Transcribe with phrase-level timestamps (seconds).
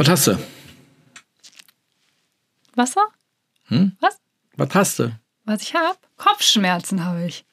[0.00, 0.38] Was hast du?
[2.74, 3.06] Wasser?
[3.66, 3.92] Hm?
[4.00, 4.16] Was?
[4.56, 5.12] Was hast du?
[5.44, 5.98] Was ich habe?
[6.16, 7.44] Kopfschmerzen habe ich.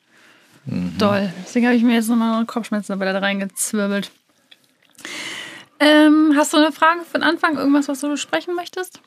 [0.63, 0.97] Mhm.
[0.97, 1.33] Doll.
[1.43, 4.11] Deswegen habe ich mir jetzt nochmal Kopfschmerzen dabei da reingezwirbelt.
[5.81, 7.57] Ähm, hast du eine Frage für den Anfang?
[7.57, 9.01] Irgendwas, was du besprechen möchtest?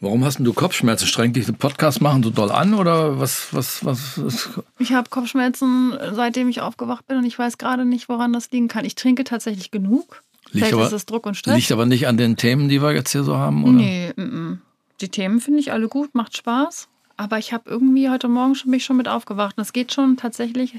[0.00, 1.06] Warum hast denn du Kopfschmerzen?
[1.06, 4.22] Strengt dich den Podcast machen so doll an oder was, was, was?
[4.22, 4.48] was?
[4.78, 8.68] Ich habe Kopfschmerzen, seitdem ich aufgewacht bin und ich weiß gerade nicht, woran das liegen
[8.68, 8.84] kann.
[8.84, 10.22] Ich trinke tatsächlich genug.
[10.52, 11.56] Liegt Vielleicht aber, ist es Druck und Stress.
[11.56, 13.72] liegt aber nicht an den Themen, die wir jetzt hier so haben, oder?
[13.72, 14.62] Nee, mm, mm.
[15.00, 16.88] die Themen finde ich alle gut, macht Spaß.
[17.16, 19.58] Aber ich habe irgendwie heute Morgen schon, bin ich schon mit aufgewacht.
[19.58, 20.76] Und es geht schon tatsächlich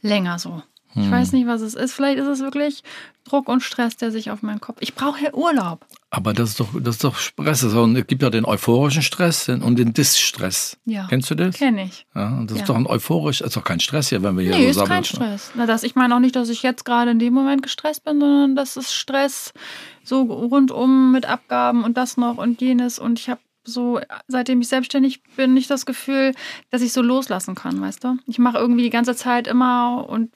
[0.00, 0.62] länger so.
[0.94, 1.10] Ich Hm.
[1.12, 1.92] weiß nicht, was es ist.
[1.92, 2.82] Vielleicht ist es wirklich
[3.24, 4.78] Druck und Stress, der sich auf meinen Kopf.
[4.80, 5.86] Ich brauche ja Urlaub.
[6.10, 7.62] Aber das ist doch, das ist doch Stress.
[7.62, 10.76] Ist Es gibt ja den euphorischen Stress und den Distress.
[10.86, 11.06] Ja.
[11.08, 11.56] Kennst du das?
[11.56, 12.06] Kenne ich.
[12.16, 12.62] Ja, und das Ja.
[12.64, 14.76] ist doch ein euphorisch, ist doch kein Stress hier, wenn wir hier Nee, so ist
[14.78, 14.94] sabbeln.
[14.94, 15.52] kein Stress.
[15.54, 18.18] Na, das, ich meine auch nicht, dass ich jetzt gerade in dem Moment gestresst bin,
[18.18, 19.52] sondern das ist Stress
[20.02, 22.98] so rundum mit Abgaben und das noch und jenes.
[22.98, 26.34] Und ich habe so, seitdem ich selbstständig bin, nicht das Gefühl,
[26.70, 28.16] dass ich so loslassen kann, weißt du?
[28.26, 30.30] Ich mache irgendwie die ganze Zeit immer und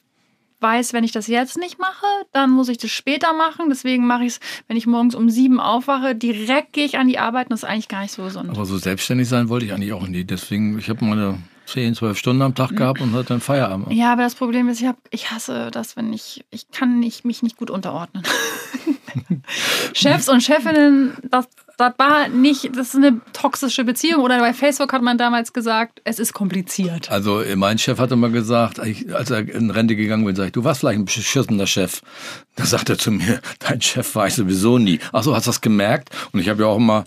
[0.64, 3.66] weiß, wenn ich das jetzt nicht mache, dann muss ich das später machen.
[3.68, 7.18] Deswegen mache ich es, wenn ich morgens um sieben aufwache, direkt gehe ich an die
[7.18, 8.48] Arbeit und das ist eigentlich gar nicht so gesund.
[8.48, 10.24] Aber so selbstständig sein wollte ich eigentlich auch nie.
[10.24, 12.54] Deswegen, ich habe meine 10, 12 Stunden am.
[12.54, 13.92] Tag gehabt und hatte dann Feierabend.
[13.92, 17.24] Ja, aber das Problem ist, ich, hab, ich hasse das, wenn ich, ich kann nicht,
[17.24, 18.22] mich nicht gut unterordnen.
[19.92, 21.46] Chefs und Chefinnen, das,
[21.78, 24.22] das war nicht, das ist eine toxische Beziehung.
[24.22, 27.10] Oder bei Facebook hat man damals gesagt, es ist kompliziert.
[27.10, 30.64] Also mein Chef hatte mal gesagt, als er in Rente gegangen bin, sag ich, du
[30.64, 32.00] warst vielleicht ein beschissener Chef.
[32.56, 35.00] Da sagt er zu mir, dein Chef war ich sowieso nie.
[35.12, 36.10] Ach so, hast du das gemerkt?
[36.32, 37.04] Und ich habe ja auch immer,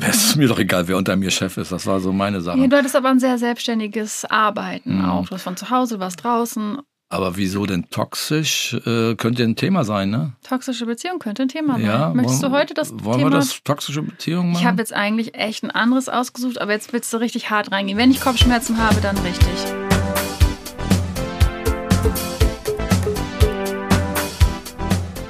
[0.00, 1.72] es ist mir doch egal, wer unter mir Chef ist.
[1.72, 2.58] Das war so meine Sache.
[2.58, 5.04] Ja, du hattest aber ein sehr selbstständiges Arbeiten Mhm.
[5.04, 5.24] auch.
[5.24, 6.78] Du warst von zu Hause, du warst draußen.
[7.14, 8.74] Aber wieso denn toxisch?
[8.86, 10.32] Äh, könnte ein Thema sein, ne?
[10.42, 11.84] Toxische Beziehung könnte ein Thema sein.
[11.86, 12.12] Ja.
[12.12, 14.60] Möchtest wollen- du heute das Wollen Thema wir das toxische Beziehung machen?
[14.60, 17.98] Ich habe jetzt eigentlich echt ein anderes ausgesucht, aber jetzt willst du richtig hart reingehen.
[17.98, 19.48] Wenn ich Kopfschmerzen habe, dann richtig.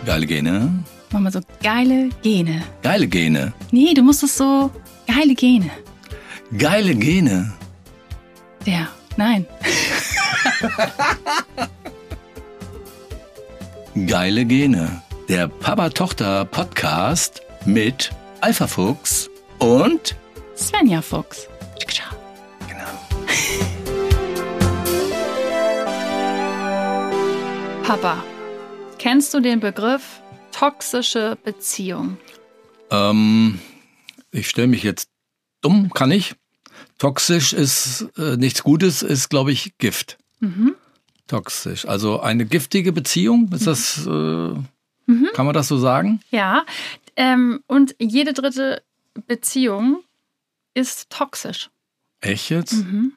[0.07, 0.71] Geile Gene.
[1.11, 2.63] Mach mal so geile Gene.
[2.83, 3.53] Geile Gene.
[3.71, 4.71] Nee, du musst es so
[5.07, 5.71] geile Gene.
[6.59, 7.53] Geile Gene.
[8.67, 8.89] Der.
[9.17, 9.47] Nein.
[13.95, 15.03] Geile Gene.
[15.29, 18.11] Der Papa-Tochter-Podcast mit
[18.41, 20.17] Alpha Fuchs und
[20.57, 21.47] Svenja Fuchs.
[22.69, 22.83] genau.
[27.85, 28.25] Papa,
[28.99, 32.17] kennst du den Begriff toxische Beziehung?
[32.91, 33.61] Ähm,
[34.33, 35.09] ich stelle mich jetzt
[35.61, 36.35] dumm, kann ich.
[36.99, 40.19] Toxisch ist äh, nichts Gutes, ist, glaube ich, Gift.
[40.41, 40.75] Mhm.
[41.27, 41.87] Toxisch.
[41.87, 44.55] Also eine giftige Beziehung, ist das, äh,
[45.33, 46.21] kann man das so sagen?
[46.31, 46.65] Ja.
[47.17, 48.83] Ähm, und jede dritte
[49.27, 50.03] Beziehung
[50.75, 51.71] ist toxisch.
[52.21, 52.73] Echt jetzt?
[52.75, 53.13] Mhm.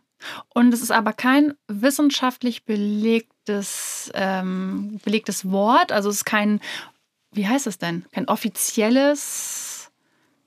[0.54, 5.92] Und es ist aber kein wissenschaftlich belegtes, ähm, belegtes Wort.
[5.92, 6.60] Also es ist kein,
[7.32, 8.06] wie heißt es denn?
[8.12, 9.92] Kein offizielles,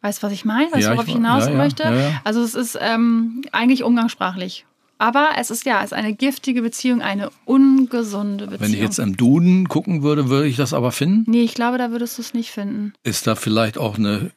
[0.03, 0.66] weißt du, was ich meine?
[0.72, 1.82] Weißt du, Ja, worauf ich ich hinaus ja, möchte?
[1.84, 2.21] ja.
[2.25, 4.66] Also es ist ähm, eigentlich umgangssprachlich.
[5.00, 8.60] Aber es ist ja, es ist eine giftige Beziehung, eine ungesunde Beziehung.
[8.60, 11.24] Wenn ich jetzt im Duden gucken würde, würde ich das aber finden.
[11.26, 12.92] nee, ich glaube, da würdest du es nicht finden.
[13.02, 14.30] Ist da vielleicht auch eine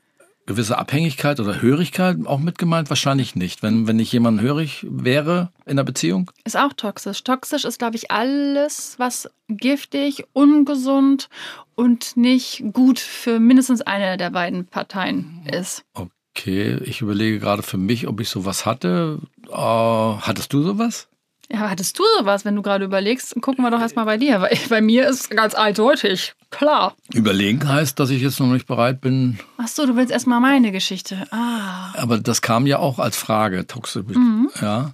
[0.45, 2.89] gewisse Abhängigkeit oder Hörigkeit auch mit gemeint?
[2.89, 3.61] Wahrscheinlich nicht.
[3.61, 6.31] Wenn, wenn ich jemand hörig wäre in der Beziehung.
[6.45, 7.25] Ist auch toxisch.
[7.25, 11.27] Toxisch ist, glaube ich, alles, was giftig, ungesund
[11.75, 15.83] und nicht gut für mindestens eine der beiden Parteien ist.
[15.93, 16.09] Okay,
[16.45, 19.19] ich überlege gerade für mich, ob ich sowas hatte.
[19.49, 21.07] Äh, hattest du sowas?
[21.51, 23.35] Ja, hattest du sowas, wenn du gerade überlegst?
[23.41, 24.41] Gucken wir doch erstmal bei dir.
[24.41, 26.33] Weil bei mir ist ganz eindeutig.
[26.49, 26.95] Klar.
[27.13, 29.39] Überlegen heißt, dass ich jetzt noch nicht bereit bin.
[29.57, 31.27] Ach so, du willst erstmal meine Geschichte.
[31.31, 31.93] Ah.
[31.95, 34.03] Aber das kam ja auch als Frage, toxisch.
[34.07, 34.49] Mhm.
[34.61, 34.93] Ja.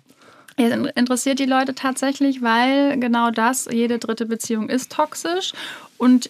[0.57, 5.53] Ja, interessiert die Leute tatsächlich, weil genau das, jede dritte Beziehung ist toxisch
[5.97, 6.29] und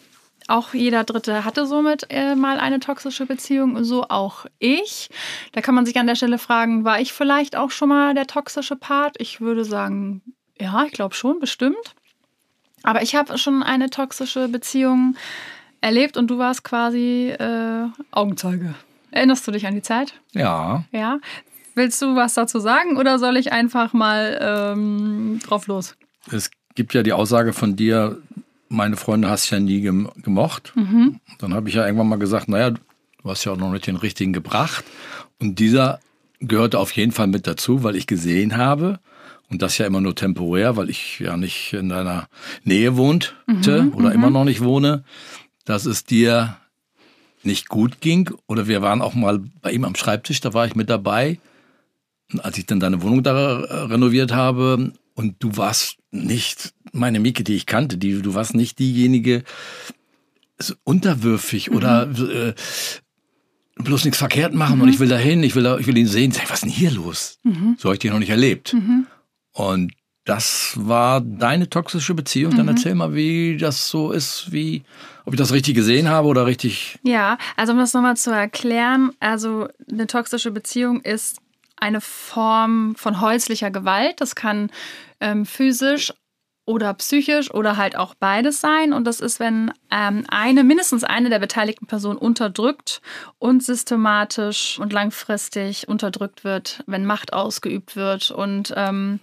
[0.49, 5.09] auch jeder Dritte hatte somit äh, mal eine toxische Beziehung, so auch ich.
[5.51, 8.27] Da kann man sich an der Stelle fragen, war ich vielleicht auch schon mal der
[8.27, 9.15] toxische Part?
[9.19, 10.21] Ich würde sagen,
[10.59, 11.95] ja, ich glaube schon, bestimmt.
[12.83, 15.15] Aber ich habe schon eine toxische Beziehung
[15.81, 18.75] erlebt und du warst quasi äh, Augenzeuge.
[19.11, 20.13] Erinnerst du dich an die Zeit?
[20.31, 20.83] Ja.
[20.91, 21.19] Ja.
[21.75, 25.95] Willst du was dazu sagen oder soll ich einfach mal ähm, drauf los?
[26.31, 28.21] Es gibt ja die Aussage von dir,
[28.69, 30.73] meine Freunde hast ja nie gem gemocht.
[30.75, 31.19] Mhm.
[31.39, 32.79] Dann habe ich ja irgendwann mal gesagt, naja, du
[33.25, 34.85] hast ja auch noch nicht den richtigen gebracht.
[35.39, 35.99] Und dieser
[36.39, 38.99] gehörte auf jeden Fall mit dazu, weil ich gesehen habe,
[39.49, 42.27] und das ja immer nur temporär, weil ich ja nicht in deiner
[42.63, 45.03] Nähe wohnte Mhm, oder immer noch nicht wohne,
[45.65, 46.57] dass es dir
[47.43, 48.29] nicht gut ging?
[48.47, 51.39] Oder wir waren auch mal bei ihm am Schreibtisch, da war ich mit dabei,
[52.37, 54.93] als ich dann deine Wohnung da renoviert habe.
[55.19, 57.97] Und du warst nicht meine Mieke, die ich kannte.
[57.97, 59.43] Die, du warst nicht diejenige,
[60.57, 61.75] so unterwürfig mhm.
[61.75, 62.53] oder äh,
[63.75, 64.83] bloß nichts verkehrt machen mhm.
[64.83, 66.31] und ich will dahin, ich will, ich will ihn sehen.
[66.31, 67.37] Sag, was ist denn hier los?
[67.43, 67.75] Mhm.
[67.77, 68.73] So habe ich dich noch nicht erlebt.
[68.73, 69.07] Mhm.
[69.51, 69.91] Und
[70.23, 72.55] das war deine toxische Beziehung.
[72.55, 72.77] Dann mhm.
[72.77, 74.83] erzähl mal, wie das so ist, wie,
[75.25, 76.97] ob ich das richtig gesehen habe oder richtig.
[77.03, 81.39] Ja, also um das nochmal zu erklären, also eine toxische Beziehung ist
[81.75, 84.21] eine Form von häuslicher Gewalt.
[84.21, 84.69] Das kann
[85.19, 86.13] ähm, physisch
[86.65, 88.93] oder psychisch oder halt auch beides sein.
[88.93, 93.01] Und das ist, wenn ähm, eine, mindestens eine der beteiligten Personen unterdrückt
[93.39, 99.19] und systematisch und langfristig unterdrückt wird, wenn Macht ausgeübt wird und ähm,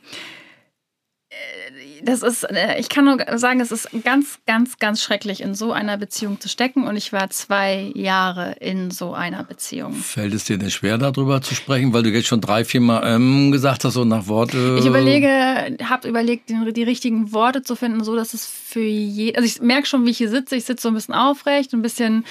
[2.02, 5.72] das ist, äh, ich kann nur sagen, es ist ganz, ganz, ganz schrecklich, in so
[5.72, 6.86] einer Beziehung zu stecken.
[6.86, 9.92] Und ich war zwei Jahre in so einer Beziehung.
[9.92, 13.02] Fällt es dir denn schwer, darüber zu sprechen, weil du jetzt schon drei, vier Mal
[13.04, 14.76] ähm, gesagt hast, so nach Worte?
[14.78, 19.36] Ich überlege, habe überlegt, die, die, richtigen Worte zu finden, so dass es für jeden.
[19.36, 20.54] Also ich merke schon, wie ich hier sitze.
[20.54, 22.24] Ich sitze so ein bisschen aufrecht, ein bisschen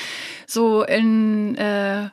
[0.48, 1.56] so in.
[1.56, 2.09] Äh,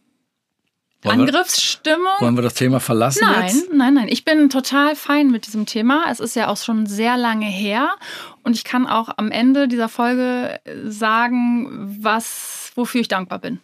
[1.03, 2.05] wollen Angriffsstimmung.
[2.19, 3.73] Wir, wollen wir das Thema verlassen nein, jetzt?
[3.73, 6.05] Nein, nein, Ich bin total fein mit diesem Thema.
[6.11, 7.95] Es ist ja auch schon sehr lange her.
[8.43, 13.61] Und ich kann auch am Ende dieser Folge sagen, was, wofür ich dankbar bin.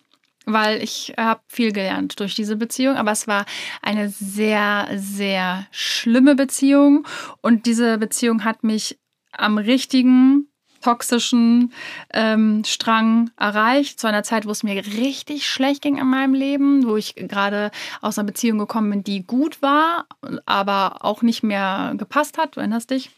[0.46, 2.96] Weil ich habe viel gelernt durch diese Beziehung.
[2.96, 3.44] Aber es war
[3.82, 7.06] eine sehr, sehr schlimme Beziehung.
[7.40, 8.98] Und diese Beziehung hat mich
[9.32, 10.48] am richtigen
[10.88, 11.72] toxischen
[12.14, 16.86] ähm, Strang erreicht, zu einer Zeit, wo es mir richtig schlecht ging in meinem Leben,
[16.86, 17.70] wo ich gerade
[18.00, 20.06] aus einer Beziehung gekommen bin, die gut war,
[20.46, 22.56] aber auch nicht mehr gepasst hat.
[22.56, 23.10] Du erinnerst dich?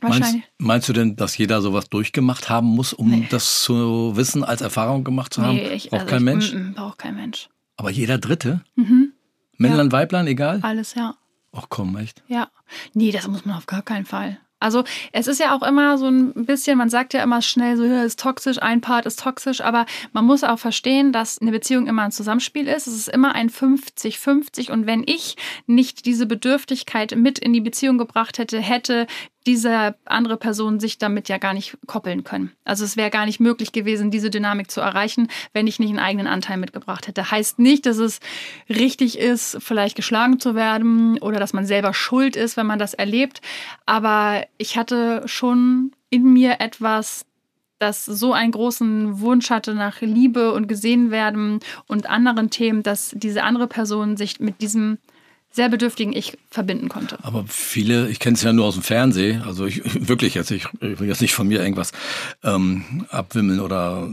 [0.00, 3.26] Meinst, meinst, du denn, dass jeder sowas durchgemacht haben muss, um nee.
[3.28, 5.56] das zu wissen, als Erfahrung gemacht zu haben?
[5.56, 6.52] Nee, ich, braucht also kein ich, Mensch?
[6.52, 7.48] M -m, braucht kein Mensch.
[7.76, 8.60] Aber jeder Dritte?
[8.76, 9.12] Mhm.
[9.56, 9.92] Männlein, ja.
[9.92, 10.60] Weiblein, egal?
[10.62, 11.16] Alles, ja.
[11.50, 12.22] Ach komm, echt?
[12.28, 12.48] Ja.
[12.94, 14.38] Nee, das muss man auf gar keinen Fall.
[14.62, 17.84] Also es ist ja auch immer so ein bisschen, man sagt ja immer schnell so,
[17.84, 22.02] ist toxisch, ein Part ist toxisch, aber man muss auch verstehen, dass eine Beziehung immer
[22.02, 22.86] ein Zusammenspiel ist.
[22.86, 25.36] Es ist immer ein 50-50 und wenn ich
[25.66, 29.06] nicht diese Bedürftigkeit mit in die Beziehung gebracht hätte, hätte
[29.46, 32.52] diese andere Person sich damit ja gar nicht koppeln können.
[32.64, 35.98] Also es wäre gar nicht möglich gewesen, diese Dynamik zu erreichen, wenn ich nicht einen
[35.98, 37.30] eigenen Anteil mitgebracht hätte.
[37.30, 38.20] Heißt nicht, dass es
[38.68, 42.94] richtig ist, vielleicht geschlagen zu werden oder dass man selber schuld ist, wenn man das
[42.94, 43.40] erlebt.
[43.86, 47.26] Aber ich hatte schon in mir etwas,
[47.78, 51.58] das so einen großen Wunsch hatte nach Liebe und gesehen werden
[51.88, 54.98] und anderen Themen, dass diese andere Person sich mit diesem
[55.52, 57.18] sehr bedürftigen Ich verbinden konnte.
[57.22, 60.66] Aber viele, ich kenne es ja nur aus dem Fernsehen, also ich wirklich jetzt, ich,
[60.80, 61.92] ich will jetzt nicht von mir irgendwas
[62.42, 64.08] ähm, abwimmeln oder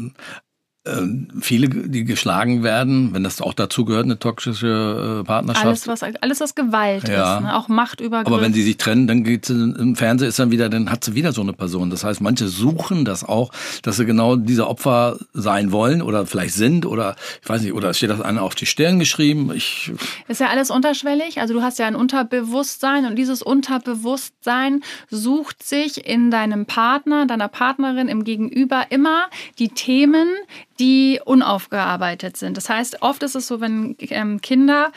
[1.42, 5.66] viele, die geschlagen werden, wenn das auch dazu gehört, eine toxische äh, Partnerschaft.
[5.66, 7.38] Alles, was, alles, was Gewalt ja.
[7.38, 7.56] ist, ne?
[7.56, 8.34] auch Machtübergriff.
[8.34, 11.04] Aber wenn sie sich trennen, dann geht sie im Fernsehen ist dann wieder, dann hat
[11.04, 11.90] sie wieder so eine Person.
[11.90, 16.54] Das heißt, manche suchen das auch, dass sie genau diese Opfer sein wollen oder vielleicht
[16.54, 19.52] sind oder ich weiß nicht, oder steht das einer auf die Stirn geschrieben?
[19.54, 19.92] Ich
[20.30, 21.42] ist ja alles unterschwellig.
[21.42, 27.50] Also du hast ja ein Unterbewusstsein und dieses Unterbewusstsein sucht sich in deinem Partner, deiner
[27.50, 29.30] Partnerin, im Gegenüber immer
[29.60, 30.30] die Themen,
[30.80, 32.58] die unaufgearbeitet sind.
[32.58, 34.92] Das heißt, oft ist es so, wenn ähm, Kinder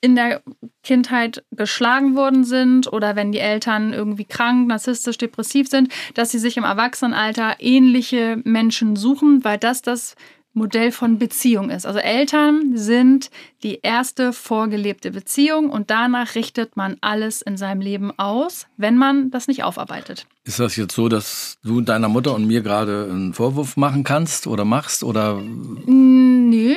[0.00, 0.42] in der
[0.84, 6.38] Kindheit geschlagen worden sind oder wenn die Eltern irgendwie krank, narzisstisch, depressiv sind, dass sie
[6.38, 10.14] sich im Erwachsenenalter ähnliche Menschen suchen, weil das das
[10.58, 11.86] Modell von Beziehung ist.
[11.86, 13.30] Also Eltern sind
[13.62, 19.30] die erste vorgelebte Beziehung und danach richtet man alles in seinem Leben aus, wenn man
[19.30, 20.26] das nicht aufarbeitet.
[20.44, 24.46] Ist das jetzt so, dass du deiner Mutter und mir gerade einen Vorwurf machen kannst
[24.46, 25.40] oder machst oder?
[25.86, 26.74] Nö,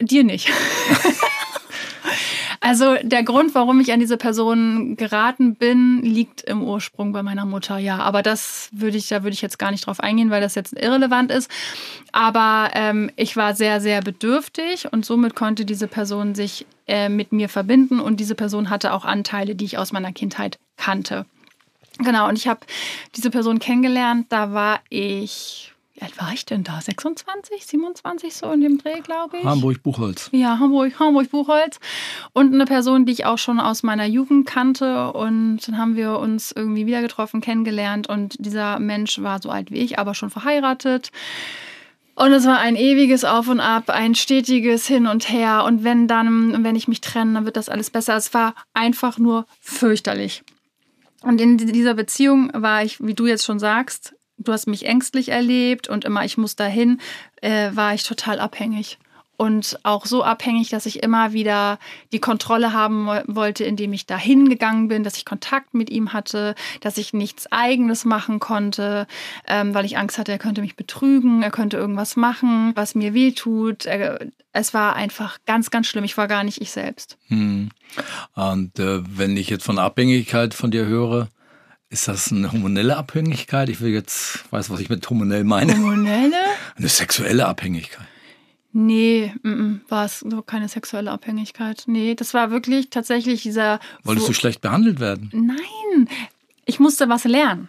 [0.00, 0.48] dir nicht.
[2.62, 7.46] Also der Grund, warum ich an diese Person geraten bin, liegt im Ursprung bei meiner
[7.46, 7.98] Mutter, ja.
[7.98, 10.74] Aber das würde ich, da würde ich jetzt gar nicht drauf eingehen, weil das jetzt
[10.74, 11.50] irrelevant ist.
[12.12, 17.32] Aber ähm, ich war sehr, sehr bedürftig und somit konnte diese Person sich äh, mit
[17.32, 21.24] mir verbinden und diese Person hatte auch Anteile, die ich aus meiner Kindheit kannte.
[21.98, 22.60] Genau, und ich habe
[23.16, 26.80] diese Person kennengelernt, da war ich wie alt war ich denn da?
[26.80, 29.44] 26, 27 so in dem Dreh, glaube ich.
[29.44, 30.30] Hamburg-Buchholz.
[30.32, 31.78] Ja, Hamburg, Hamburg-Buchholz.
[32.32, 35.12] Und eine Person, die ich auch schon aus meiner Jugend kannte.
[35.12, 38.08] Und dann haben wir uns irgendwie wieder getroffen, kennengelernt.
[38.08, 41.10] Und dieser Mensch war so alt wie ich, aber schon verheiratet.
[42.14, 45.64] Und es war ein ewiges Auf und Ab, ein stetiges Hin und Her.
[45.64, 48.16] Und wenn dann, wenn ich mich trenne, dann wird das alles besser.
[48.16, 50.42] Es war einfach nur fürchterlich.
[51.22, 55.30] Und in dieser Beziehung war ich, wie du jetzt schon sagst, du hast mich ängstlich
[55.30, 57.00] erlebt und immer, ich muss dahin,
[57.42, 58.98] äh, war ich total abhängig
[59.40, 61.78] und auch so abhängig, dass ich immer wieder
[62.12, 66.54] die Kontrolle haben wollte, indem ich dahin gegangen bin, dass ich Kontakt mit ihm hatte,
[66.82, 69.06] dass ich nichts Eigenes machen konnte,
[69.48, 73.14] ähm, weil ich Angst hatte, er könnte mich betrügen, er könnte irgendwas machen, was mir
[73.14, 73.86] wehtut.
[74.52, 76.04] Es war einfach ganz, ganz schlimm.
[76.04, 77.16] Ich war gar nicht ich selbst.
[77.28, 77.70] Hm.
[78.34, 81.28] Und äh, wenn ich jetzt von Abhängigkeit von dir höre,
[81.88, 83.70] ist das eine hormonelle Abhängigkeit?
[83.70, 85.72] Ich will jetzt, weiß, was ich mit hormonell meine.
[85.72, 86.36] Hormonelle?
[86.76, 88.09] Eine sexuelle Abhängigkeit.
[88.72, 89.34] Nee,
[89.88, 91.84] war es so keine sexuelle Abhängigkeit.
[91.86, 93.80] Nee, das war wirklich tatsächlich dieser.
[94.04, 95.30] Wolltest du schlecht behandelt werden?
[95.32, 96.08] Nein,
[96.64, 97.68] ich musste was lernen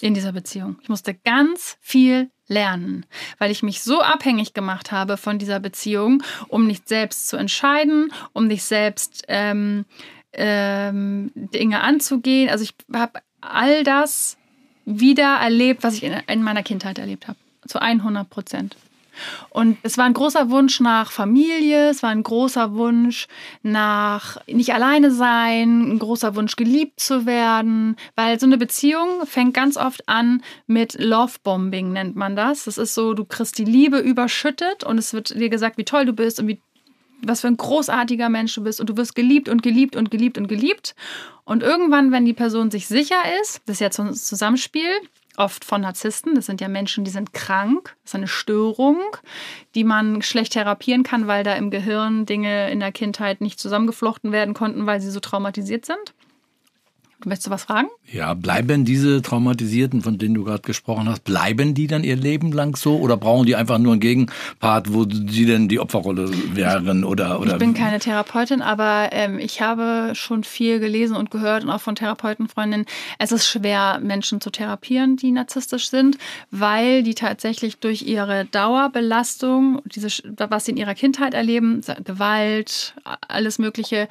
[0.00, 0.76] in dieser Beziehung.
[0.82, 3.04] Ich musste ganz viel lernen,
[3.38, 8.12] weil ich mich so abhängig gemacht habe von dieser Beziehung, um nicht selbst zu entscheiden,
[8.32, 9.84] um nicht selbst ähm,
[10.32, 12.48] ähm, Dinge anzugehen.
[12.48, 14.38] Also ich habe all das
[14.84, 17.38] wieder erlebt, was ich in, in meiner Kindheit erlebt habe.
[17.66, 18.76] Zu 100 Prozent.
[19.50, 23.28] Und es war ein großer Wunsch nach Familie, es war ein großer Wunsch
[23.62, 29.54] nach nicht alleine sein, ein großer Wunsch geliebt zu werden, weil so eine Beziehung fängt
[29.54, 32.64] ganz oft an mit Lovebombing nennt man das.
[32.64, 36.06] Das ist so, du kriegst die Liebe überschüttet und es wird dir gesagt, wie toll
[36.06, 36.60] du bist und wie
[37.22, 40.38] was für ein großartiger Mensch du bist und du wirst geliebt und geliebt und geliebt
[40.38, 40.94] und geliebt.
[41.44, 44.88] Und irgendwann, wenn die Person sich sicher ist, das ist ja ein Zusammenspiel,
[45.38, 46.34] oft von Narzissten.
[46.34, 47.96] Das sind ja Menschen, die sind krank.
[48.02, 48.98] Das ist eine Störung,
[49.74, 54.32] die man schlecht therapieren kann, weil da im Gehirn Dinge in der Kindheit nicht zusammengeflochten
[54.32, 56.14] werden konnten, weil sie so traumatisiert sind.
[57.24, 57.88] Möchtest du was fragen?
[58.12, 62.52] Ja, bleiben diese Traumatisierten, von denen du gerade gesprochen hast, bleiben die dann ihr Leben
[62.52, 67.02] lang so oder brauchen die einfach nur einen Gegenpart, wo sie denn die Opferrolle wären
[67.02, 67.54] oder oder?
[67.54, 71.80] Ich bin keine Therapeutin, aber ähm, ich habe schon viel gelesen und gehört und auch
[71.80, 72.86] von Therapeutenfreundinnen.
[73.18, 76.18] Es ist schwer, Menschen zu therapieren, die narzisstisch sind,
[76.52, 82.94] weil die tatsächlich durch ihre Dauerbelastung, diese, was sie in ihrer Kindheit erleben, Gewalt,
[83.26, 84.08] alles Mögliche,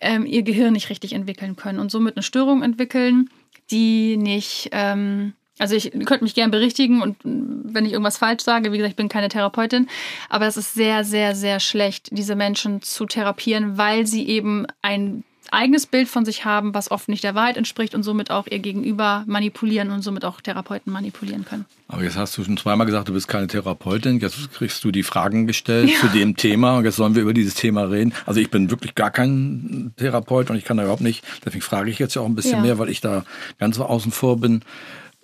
[0.00, 3.30] ähm, ihr Gehirn nicht richtig entwickeln können und somit eine Störung entwickeln,
[3.70, 4.70] die nicht.
[4.72, 8.92] Ähm, also ich könnte mich gerne berichtigen und wenn ich irgendwas falsch sage, wie gesagt,
[8.92, 9.88] ich bin keine Therapeutin,
[10.30, 15.22] aber es ist sehr, sehr, sehr schlecht, diese Menschen zu therapieren, weil sie eben ein
[15.52, 18.58] eigenes Bild von sich haben, was oft nicht der Wahrheit entspricht und somit auch ihr
[18.58, 21.64] Gegenüber manipulieren und somit auch Therapeuten manipulieren können.
[21.88, 24.20] Aber jetzt hast du schon zweimal gesagt, du bist keine Therapeutin.
[24.20, 25.98] Jetzt kriegst du die Fragen gestellt ja.
[25.98, 28.14] zu dem Thema und jetzt sollen wir über dieses Thema reden.
[28.26, 31.24] Also ich bin wirklich gar kein Therapeut und ich kann da überhaupt nicht.
[31.44, 32.62] Deswegen frage ich jetzt ja auch ein bisschen ja.
[32.62, 33.24] mehr, weil ich da
[33.58, 34.62] ganz außen vor bin.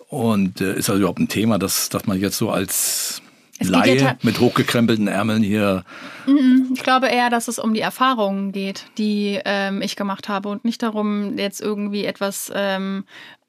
[0.09, 3.21] Und äh, ist also überhaupt ein Thema, dass, dass man jetzt so als
[3.59, 5.83] es Laie ja mit hochgekrempelten Ärmeln hier.
[6.73, 10.65] Ich glaube eher, dass es um die Erfahrungen geht, die ähm, ich gemacht habe und
[10.65, 13.05] nicht darum, jetzt irgendwie etwas ähm,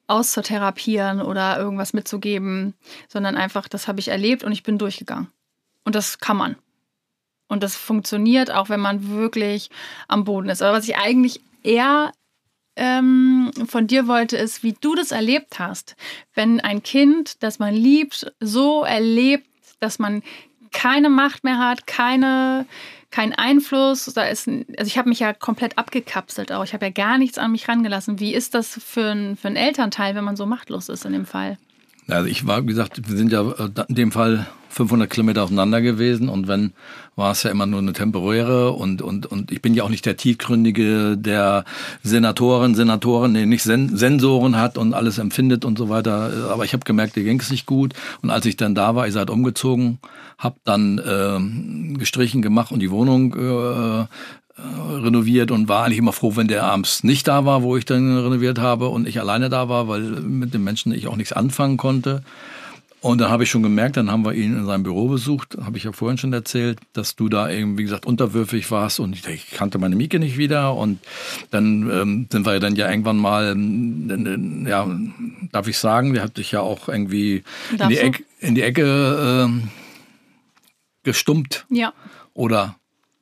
[0.06, 2.74] auszutherapieren oder irgendwas mitzugeben,
[3.08, 5.28] sondern einfach, das habe ich erlebt und ich bin durchgegangen.
[5.84, 6.56] Und das kann man.
[7.48, 9.70] Und das funktioniert auch, wenn man wirklich
[10.06, 10.62] am Boden ist.
[10.62, 12.12] Aber was ich eigentlich eher
[12.76, 15.96] ähm, von dir wollte, ist, wie du das erlebt hast.
[16.34, 19.46] Wenn ein Kind, das man liebt, so erlebt,
[19.80, 20.22] dass man
[20.70, 22.66] keine Macht mehr hat, keine,
[23.10, 24.04] keinen Einfluss.
[24.06, 26.64] Da ist, also ich habe mich ja komplett abgekapselt auch.
[26.64, 28.20] Ich habe ja gar nichts an mich rangelassen.
[28.20, 31.26] Wie ist das für, ein, für einen Elternteil, wenn man so machtlos ist in dem
[31.26, 31.58] Fall?
[32.08, 35.80] Also ich war, wie gesagt, wir sind ja äh, in dem Fall 500 Kilometer auseinander
[35.80, 36.72] gewesen und wenn,
[37.16, 40.06] war es ja immer nur eine temporäre und, und, und ich bin ja auch nicht
[40.06, 41.64] der tiefgründige, der
[42.02, 46.50] Senatoren, Senatoren, nee, nicht Sen Sensoren hat und alles empfindet und so weiter.
[46.50, 49.06] Aber ich habe gemerkt, dir ging es nicht gut und als ich dann da war,
[49.06, 49.98] ich seid umgezogen,
[50.38, 54.06] habe dann äh, gestrichen gemacht und die Wohnung äh,
[54.58, 58.16] renoviert und war eigentlich immer froh, wenn der abends nicht da war, wo ich dann
[58.18, 61.76] renoviert habe und ich alleine da war, weil mit den Menschen ich auch nichts anfangen
[61.76, 62.22] konnte.
[63.00, 65.78] Und dann habe ich schon gemerkt, dann haben wir ihn in seinem Büro besucht, habe
[65.78, 69.24] ich ja vorhin schon erzählt, dass du da eben, wie gesagt, unterwürfig warst und ich,
[69.28, 70.74] ich kannte meine Mieke nicht wieder.
[70.74, 70.98] Und
[71.52, 74.88] dann ähm, sind wir dann ja irgendwann mal, ähm, ja,
[75.52, 77.44] darf ich sagen, der hat dich ja auch irgendwie
[77.78, 79.68] in die, Ecke, in die Ecke äh,
[81.04, 81.66] gestummt.
[81.70, 81.92] Ja.
[82.34, 82.74] Oder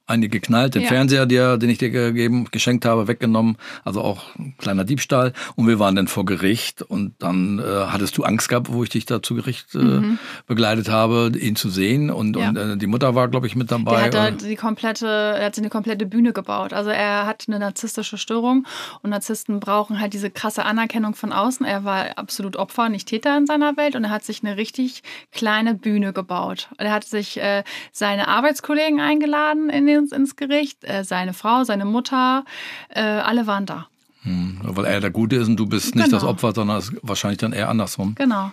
[0.06, 0.88] einige geknallt, den ja.
[0.88, 5.32] Fernseher, der, den ich dir gegeben, geschenkt habe, weggenommen, also auch ein kleiner Diebstahl.
[5.56, 8.90] Und wir waren dann vor Gericht und dann äh, hattest du Angst gehabt, wo ich
[8.90, 10.18] dich da zu Gericht äh, mhm.
[10.46, 12.10] begleitet habe, ihn zu sehen.
[12.10, 12.48] Und, ja.
[12.48, 14.08] und äh, die Mutter war, glaube ich, mit dabei.
[14.08, 16.72] Der hat die komplette, er hat sich eine komplette Bühne gebaut.
[16.72, 18.66] Also er hat eine narzisstische Störung
[19.02, 21.66] und Narzissten brauchen halt diese krasse Anerkennung von außen.
[21.66, 25.02] Er war absolut Opfer, nicht Täter in seiner Welt und er hat sich eine richtig
[25.32, 26.68] kleine Bühne gebaut.
[26.78, 30.84] Er hat sich äh, seine Arbeitskollegen eingeladen in den ins, ins Gericht.
[30.84, 32.44] Äh, seine Frau, seine Mutter,
[32.88, 33.88] äh, alle waren da.
[34.22, 36.16] Hm, weil er der Gute ist und du bist nicht genau.
[36.16, 38.14] das Opfer, sondern wahrscheinlich dann eher andersrum.
[38.16, 38.52] Genau.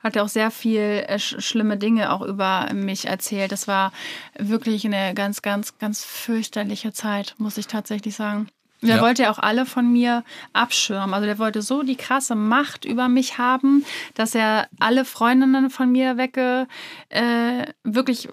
[0.00, 3.50] Hat er auch sehr viel äh, sch schlimme Dinge auch über mich erzählt.
[3.50, 3.92] Das war
[4.38, 8.48] wirklich eine ganz, ganz, ganz fürchterliche Zeit, muss ich tatsächlich sagen.
[8.80, 9.02] Der ja.
[9.02, 11.12] wollte ja auch alle von mir abschirmen.
[11.12, 15.90] Also der wollte so die krasse Macht über mich haben, dass er alle Freundinnen von
[15.90, 16.68] mir wegge,
[17.08, 18.28] äh, wirklich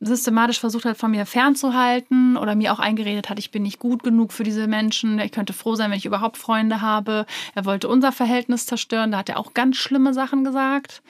[0.00, 4.02] systematisch versucht hat, von mir fernzuhalten oder mir auch eingeredet hat, ich bin nicht gut
[4.02, 7.26] genug für diese Menschen, ich könnte froh sein, wenn ich überhaupt Freunde habe.
[7.54, 11.02] Er wollte unser Verhältnis zerstören, da hat er auch ganz schlimme Sachen gesagt.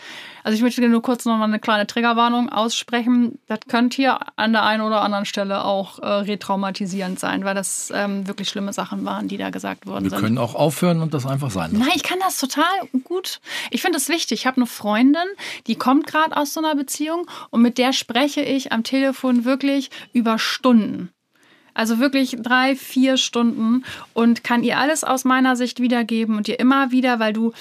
[0.42, 3.38] Also ich möchte nur kurz noch mal eine kleine Triggerwarnung aussprechen.
[3.46, 7.92] Das könnte hier an der einen oder anderen Stelle auch äh, retraumatisierend sein, weil das
[7.94, 10.04] ähm, wirklich schlimme Sachen waren, die da gesagt wurden.
[10.04, 10.20] Wir sind.
[10.20, 11.84] können auch aufhören und das einfach sein lassen.
[11.84, 12.64] Nein, ich kann das total
[13.04, 13.40] gut.
[13.70, 14.40] Ich finde es wichtig.
[14.40, 15.26] Ich habe eine Freundin,
[15.66, 19.90] die kommt gerade aus so einer Beziehung und mit der spreche ich am Telefon wirklich
[20.12, 21.10] über Stunden.
[21.74, 26.58] Also wirklich drei, vier Stunden und kann ihr alles aus meiner Sicht wiedergeben und ihr
[26.58, 27.52] immer wieder, weil du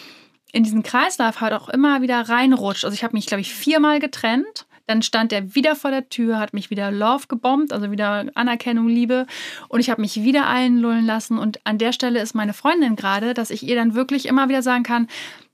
[0.52, 2.84] in diesen Kreislauf halt auch immer wieder reinrutscht.
[2.84, 4.66] Also ich habe mich, glaube ich, viermal getrennt.
[4.88, 8.88] Dann stand er wieder vor der Tür, hat mich wieder Love gebombt, also wieder Anerkennung,
[8.88, 9.28] Liebe.
[9.68, 11.38] Und ich habe mich wieder einlullen lassen.
[11.38, 14.64] Und an der Stelle ist meine Freundin gerade, dass ich ihr dann wirklich immer wieder
[14.64, 15.08] sagen kann,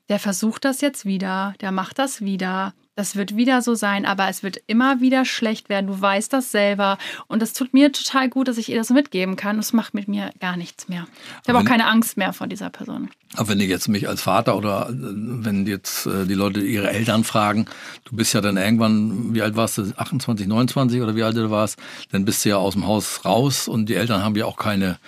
[0.08, 4.30] der versucht das jetzt wieder, der macht das wieder das wird wieder so sein, aber
[4.30, 5.88] es wird immer wieder schlecht werden.
[5.88, 6.98] Du weißt das selber.
[7.28, 9.58] Und das tut mir total gut, dass ich ihr das mitgeben kann.
[9.58, 11.08] Es macht mit mir gar nichts mehr.
[11.42, 13.10] Ich habe auch keine Angst mehr vor dieser Person.
[13.36, 16.92] Aber wenn ich jetzt mich als Vater oder äh, wenn jetzt äh, die Leute ihre
[16.92, 17.66] Eltern fragen,
[18.06, 21.50] du bist ja dann irgendwann, wie alt warst du, 28, 29 oder wie alt du
[21.50, 21.80] warst,
[22.12, 25.00] dann bist du ja aus dem Haus raus und die Eltern haben ja auch keine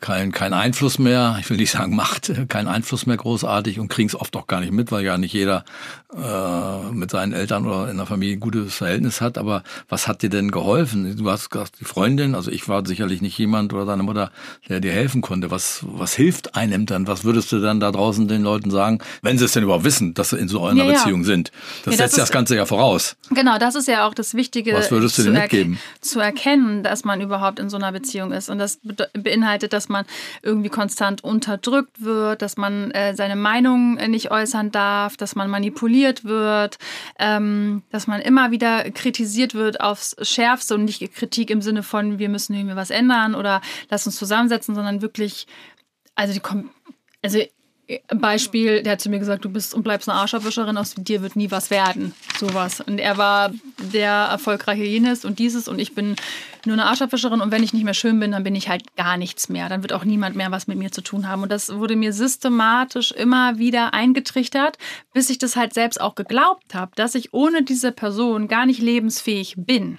[0.00, 4.08] kein, kein Einfluss mehr, ich will nicht sagen Macht, kein Einfluss mehr großartig und kriegen
[4.08, 5.64] es oft auch gar nicht mit, weil ja nicht jeder
[6.14, 9.38] äh, mit seinen Eltern oder in der Familie ein gutes Verhältnis hat.
[9.38, 11.16] Aber was hat dir denn geholfen?
[11.16, 14.30] Du hast gesagt, die Freundin, also ich war sicherlich nicht jemand oder deine Mutter,
[14.68, 15.50] der dir helfen konnte.
[15.50, 17.06] Was, was hilft einem dann?
[17.06, 20.14] Was würdest du dann da draußen den Leuten sagen, wenn sie es denn überhaupt wissen,
[20.14, 21.26] dass sie in so einer ja, Beziehung ja.
[21.26, 21.52] sind?
[21.84, 23.16] Das ja, setzt das, das Ganze ja voraus.
[23.30, 24.74] Genau, das ist ja auch das Wichtige.
[24.74, 25.78] Was würdest du denn mitgeben?
[26.00, 28.48] Zu erkennen, dass man überhaupt in so einer Beziehung ist.
[28.48, 28.80] Und das
[29.12, 30.06] beinhaltet, dass man
[30.42, 36.24] irgendwie konstant unterdrückt wird, dass man äh, seine Meinung nicht äußern darf, dass man manipuliert
[36.24, 36.78] wird,
[37.18, 42.18] ähm, dass man immer wieder kritisiert wird aufs Schärfste und nicht Kritik im Sinne von,
[42.18, 45.46] wir müssen irgendwie was ändern oder lass uns zusammensetzen, sondern wirklich,
[46.14, 46.40] also die
[47.22, 47.40] also
[48.08, 51.36] Beispiel, der hat zu mir gesagt, du bist und bleibst eine Arschabwischerin, aus dir wird
[51.36, 52.14] nie was werden.
[52.38, 52.80] Sowas.
[52.80, 53.52] Und er war
[53.92, 56.16] der erfolgreiche jenes und dieses und ich bin
[56.66, 59.16] nur eine Arschabwischerin und wenn ich nicht mehr schön bin, dann bin ich halt gar
[59.16, 59.68] nichts mehr.
[59.68, 61.42] Dann wird auch niemand mehr was mit mir zu tun haben.
[61.42, 64.78] Und das wurde mir systematisch immer wieder eingetrichtert,
[65.12, 68.80] bis ich das halt selbst auch geglaubt habe, dass ich ohne diese Person gar nicht
[68.80, 69.98] lebensfähig bin.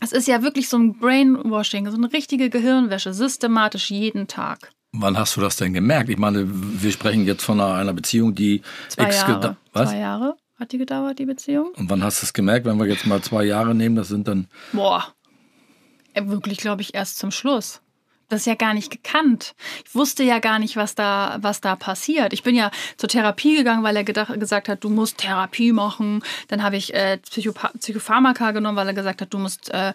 [0.00, 4.72] Es ist ja wirklich so ein Brainwashing, so eine richtige Gehirnwäsche, systematisch jeden Tag.
[4.98, 6.08] Wann hast du das denn gemerkt?
[6.08, 9.56] Ich meine, wir sprechen jetzt von einer, Beziehung, die zwei Jahre.
[9.72, 9.90] Was?
[9.90, 11.72] Zwei Jahre hat die gedauert, die Beziehung.
[11.76, 13.96] Und wann hast du es gemerkt, wenn wir jetzt mal zwei Jahre nehmen?
[13.96, 14.48] Das sind dann.
[14.72, 15.06] Boah.
[16.14, 17.82] Äh, wirklich, glaube ich, erst zum Schluss
[18.28, 19.54] das ja gar nicht gekannt.
[19.84, 22.32] Ich wusste ja gar nicht, was da, was da passiert.
[22.32, 26.22] Ich bin ja zur Therapie gegangen, weil er gedacht, gesagt hat, du musst Therapie machen.
[26.48, 29.92] Dann habe ich äh, Psychopharmaka genommen, weil er gesagt hat, du musst äh,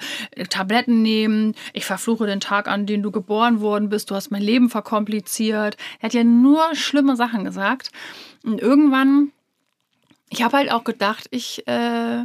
[0.50, 1.56] Tabletten nehmen.
[1.74, 4.10] Ich verfluche den Tag, an dem du geboren worden bist.
[4.10, 5.78] Du hast mein Leben verkompliziert.
[6.00, 7.91] Er hat ja nur schlimme Sachen gesagt.
[8.44, 9.32] Und irgendwann,
[10.30, 12.24] ich habe halt auch gedacht, ich, äh,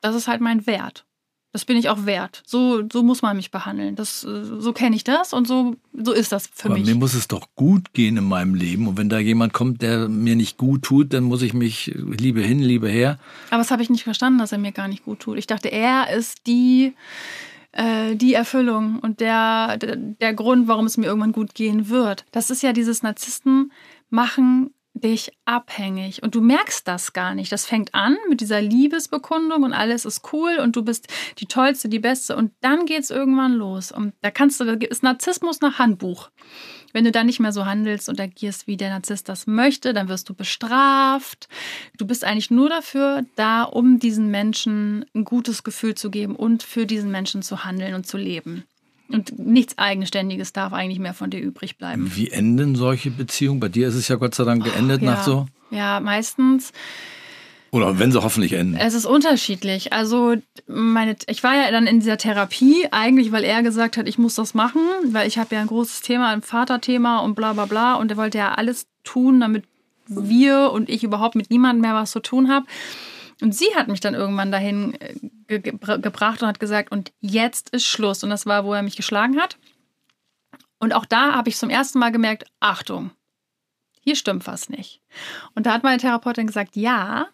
[0.00, 1.04] das ist halt mein Wert.
[1.56, 2.42] Das bin ich auch wert.
[2.44, 3.96] So, so muss man mich behandeln.
[3.96, 6.86] Das, so kenne ich das und so, so ist das für Aber mich.
[6.86, 8.86] Mir muss es doch gut gehen in meinem Leben.
[8.86, 12.42] Und wenn da jemand kommt, der mir nicht gut tut, dann muss ich mich Liebe
[12.42, 13.18] hin, Liebe her.
[13.48, 15.38] Aber das habe ich nicht verstanden, dass er mir gar nicht gut tut.
[15.38, 16.92] Ich dachte, er ist die,
[17.72, 22.26] äh, die Erfüllung und der, der, der Grund, warum es mir irgendwann gut gehen wird.
[22.32, 23.72] Das ist ja dieses Narzissten
[24.10, 27.52] machen dich abhängig und du merkst das gar nicht.
[27.52, 31.88] Das fängt an mit dieser Liebesbekundung und alles ist cool und du bist die tollste,
[31.88, 35.60] die beste und dann geht es irgendwann los und da kannst du da ist Narzissmus
[35.60, 36.30] nach Handbuch.
[36.92, 40.08] Wenn du dann nicht mehr so handelst und agierst, wie der Narzisst das möchte, dann
[40.08, 41.48] wirst du bestraft.
[41.98, 46.62] Du bist eigentlich nur dafür da, um diesen Menschen ein gutes Gefühl zu geben und
[46.62, 48.64] für diesen Menschen zu handeln und zu leben.
[49.08, 52.10] Und nichts Eigenständiges darf eigentlich mehr von dir übrig bleiben.
[52.14, 53.60] Wie enden solche Beziehungen?
[53.60, 55.10] Bei dir ist es ja Gott sei Dank geendet oh, ja.
[55.12, 55.46] nach so.
[55.70, 56.72] Ja, meistens.
[57.70, 58.76] Oder wenn sie hoffentlich enden.
[58.76, 59.92] Es ist unterschiedlich.
[59.92, 64.18] Also meine, ich war ja dann in dieser Therapie eigentlich, weil er gesagt hat, ich
[64.18, 67.66] muss das machen, weil ich habe ja ein großes Thema, ein Vaterthema und bla bla
[67.66, 67.94] bla.
[67.94, 69.64] Und er wollte ja alles tun, damit
[70.08, 72.66] wir und ich überhaupt mit niemandem mehr was zu tun haben.
[73.42, 77.70] Und sie hat mich dann irgendwann dahin äh, ge gebracht und hat gesagt, und jetzt
[77.70, 78.24] ist Schluss.
[78.24, 79.58] Und das war, wo er mich geschlagen hat.
[80.78, 83.10] Und auch da habe ich zum ersten Mal gemerkt, Achtung,
[84.00, 85.00] hier stimmt was nicht.
[85.54, 87.28] Und da hat meine Therapeutin gesagt, ja,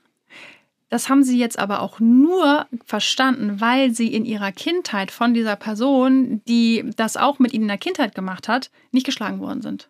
[0.89, 5.57] das haben sie jetzt aber auch nur verstanden, weil sie in ihrer Kindheit von dieser
[5.57, 9.89] Person, die das auch mit ihnen in der Kindheit gemacht hat, nicht geschlagen worden sind.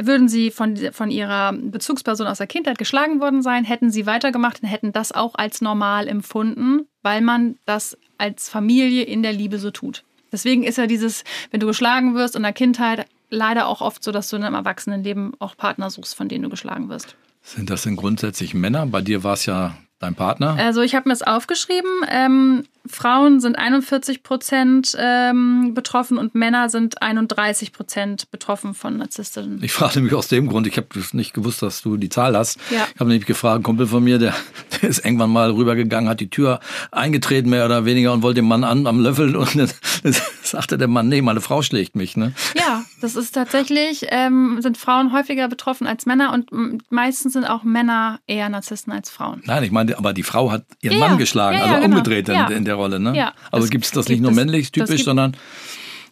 [0.00, 4.62] Würden sie von, von ihrer Bezugsperson aus der Kindheit geschlagen worden sein, hätten sie weitergemacht
[4.62, 9.58] und hätten das auch als normal empfunden, weil man das als Familie in der Liebe
[9.58, 10.04] so tut.
[10.30, 14.12] Deswegen ist ja dieses, wenn du geschlagen wirst in der Kindheit, leider auch oft so,
[14.12, 17.16] dass du in einem Erwachsenenleben auch Partner suchst, von denen du geschlagen wirst.
[17.42, 18.86] Sind das denn grundsätzlich Männer?
[18.86, 20.56] Bei dir war es ja dein Partner?
[20.58, 21.90] Also ich habe mir das aufgeschrieben.
[22.08, 29.62] Ähm, Frauen sind 41 Prozent ähm, betroffen und Männer sind 31 Prozent betroffen von Narzisstinnen.
[29.62, 32.58] Ich frage mich aus dem Grund, ich habe nicht gewusst, dass du die Zahl hast.
[32.70, 32.86] Ja.
[32.94, 34.34] Ich habe nämlich gefragt, ein Kumpel von mir, der,
[34.82, 38.48] der ist irgendwann mal rübergegangen, hat die Tür eingetreten, mehr oder weniger, und wollte den
[38.48, 39.70] Mann an, am Löffel und dann,
[40.02, 42.16] dann sagte der Mann, nee, meine Frau schlägt mich.
[42.16, 42.32] Ne?
[42.56, 46.50] Ja, das ist tatsächlich, ähm, sind Frauen häufiger betroffen als Männer und
[46.90, 49.42] meistens sind auch Männer eher Narzissten als Frauen.
[49.44, 51.86] Nein, ich meine, aber die Frau hat ihren ja, Mann geschlagen, ja, also genau.
[51.86, 52.98] umgedreht in, in der Rolle.
[52.98, 53.16] Ne?
[53.16, 55.36] Ja, also gibt es das nicht nur männlich typisch, gibt, sondern.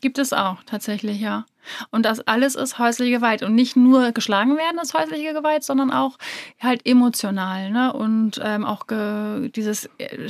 [0.01, 1.47] Gibt es auch, tatsächlich, ja.
[1.91, 3.43] Und das alles ist häusliche Gewalt.
[3.43, 6.17] Und nicht nur geschlagen werden ist häusliche Gewalt, sondern auch
[6.61, 7.71] halt emotional.
[7.71, 7.93] Ne?
[7.93, 8.85] Und ähm, auch
[9.55, 10.29] dieses äh,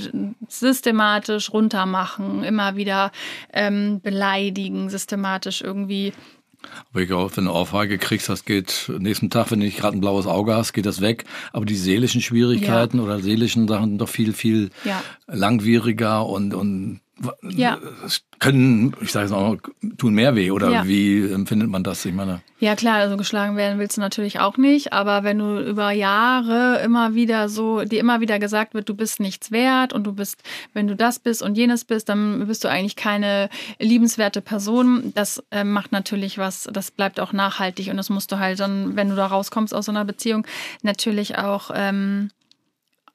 [0.49, 3.12] systematisch runtermachen, immer wieder
[3.53, 6.12] ähm, beleidigen, systematisch irgendwie
[6.90, 9.79] aber ich glaube, wenn du eine Ohrfeige kriegst, das geht nächsten Tag, wenn du nicht
[9.79, 11.25] gerade ein blaues Auge hast, geht das weg.
[11.53, 13.05] Aber die seelischen Schwierigkeiten ja.
[13.05, 15.03] oder seelischen Sachen sind doch viel, viel ja.
[15.27, 17.01] langwieriger und, und
[17.43, 17.79] ja.
[18.39, 19.57] können, ich sage es auch,
[19.97, 20.87] tun mehr weh oder ja.
[20.87, 22.05] wie empfindet man das?
[22.05, 22.43] Ich meine.
[22.61, 26.81] Ja klar, also geschlagen werden willst du natürlich auch nicht, aber wenn du über Jahre
[26.85, 30.43] immer wieder so, dir immer wieder gesagt wird, du bist nichts wert und du bist,
[30.75, 33.49] wenn du das bist und jenes bist, dann bist du eigentlich keine
[33.79, 35.13] liebenswerte Person.
[35.15, 38.95] Das äh, macht natürlich was, das bleibt auch nachhaltig und das musst du halt dann,
[38.95, 40.47] wenn du da rauskommst aus so einer Beziehung,
[40.83, 42.31] natürlich auch ähm,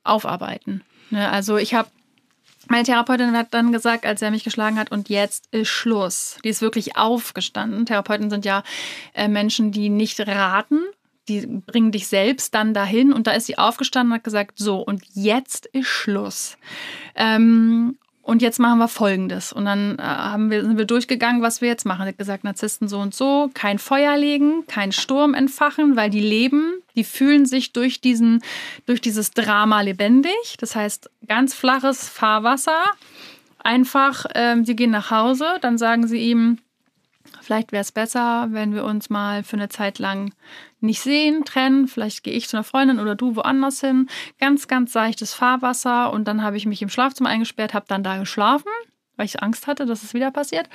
[0.04, 0.82] aufarbeiten.
[1.12, 1.30] Ne?
[1.30, 1.90] Also ich habe
[2.68, 6.38] meine Therapeutin hat dann gesagt, als er mich geschlagen hat, und jetzt ist Schluss.
[6.44, 7.86] Die ist wirklich aufgestanden.
[7.86, 8.64] Therapeuten sind ja
[9.14, 10.80] äh, Menschen, die nicht raten,
[11.28, 13.14] die bringen dich selbst dann dahin.
[13.14, 16.58] Und da ist sie aufgestanden und hat gesagt, so, und jetzt ist Schluss.
[17.16, 19.52] Ähm, und jetzt machen wir Folgendes.
[19.52, 22.02] Und dann äh, haben wir, sind wir durchgegangen, was wir jetzt machen.
[22.02, 26.20] Er hat gesagt, Narzissten so und so, kein Feuer legen, kein Sturm entfachen, weil die
[26.20, 28.44] leben, die fühlen sich durch, diesen,
[28.86, 30.56] durch dieses Drama lebendig.
[30.60, 32.84] Das heißt, ganz flaches Fahrwasser.
[33.64, 36.60] Einfach, ähm, sie gehen nach Hause, dann sagen sie ihm,
[37.42, 40.32] vielleicht wäre es besser, wenn wir uns mal für eine Zeit lang
[40.82, 41.88] nicht sehen, trennen.
[41.88, 44.08] Vielleicht gehe ich zu einer Freundin oder du woanders hin.
[44.40, 46.12] Ganz, ganz seichtes Fahrwasser.
[46.12, 48.72] Und dann habe ich mich im Schlafzimmer eingesperrt, habe dann da geschlafen,
[49.16, 50.70] weil ich Angst hatte, dass es wieder passiert.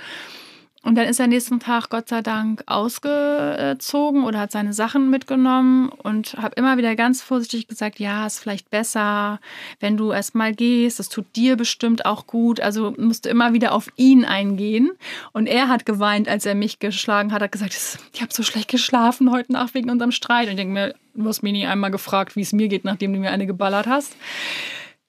[0.86, 5.88] Und dann ist er nächsten Tag Gott sei Dank ausgezogen oder hat seine Sachen mitgenommen
[5.88, 9.40] und habe immer wieder ganz vorsichtig gesagt, ja, ist vielleicht besser,
[9.80, 12.60] wenn du erstmal gehst, das tut dir bestimmt auch gut.
[12.60, 14.92] Also musste immer wieder auf ihn eingehen.
[15.32, 17.76] Und er hat geweint, als er mich geschlagen hat, hat gesagt,
[18.12, 20.44] ich habe so schlecht geschlafen heute Nacht wegen unserem Streit.
[20.44, 23.12] Und ich denke mir, du hast mich nie einmal gefragt, wie es mir geht, nachdem
[23.12, 24.14] du mir eine geballert hast.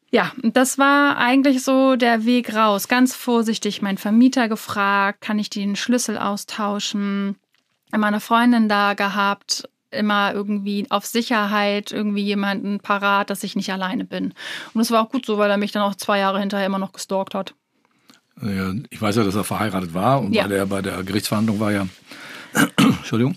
[0.10, 2.88] Ja, das war eigentlich so der Weg raus.
[2.88, 7.36] Ganz vorsichtig meinen Vermieter gefragt, kann ich den Schlüssel austauschen?
[7.91, 14.06] Meine Freundin da gehabt, immer irgendwie auf Sicherheit irgendwie jemanden parat, dass ich nicht alleine
[14.06, 14.34] bin.
[14.74, 16.80] Und das war auch gut so, weil er mich dann auch zwei Jahre hinterher immer
[16.80, 17.54] noch gestalkt hat.
[18.89, 20.43] Ich weiß ja, dass er verheiratet war und ja.
[20.43, 21.88] bei, der, bei der Gerichtsverhandlung war ja,
[22.78, 23.36] Entschuldigung,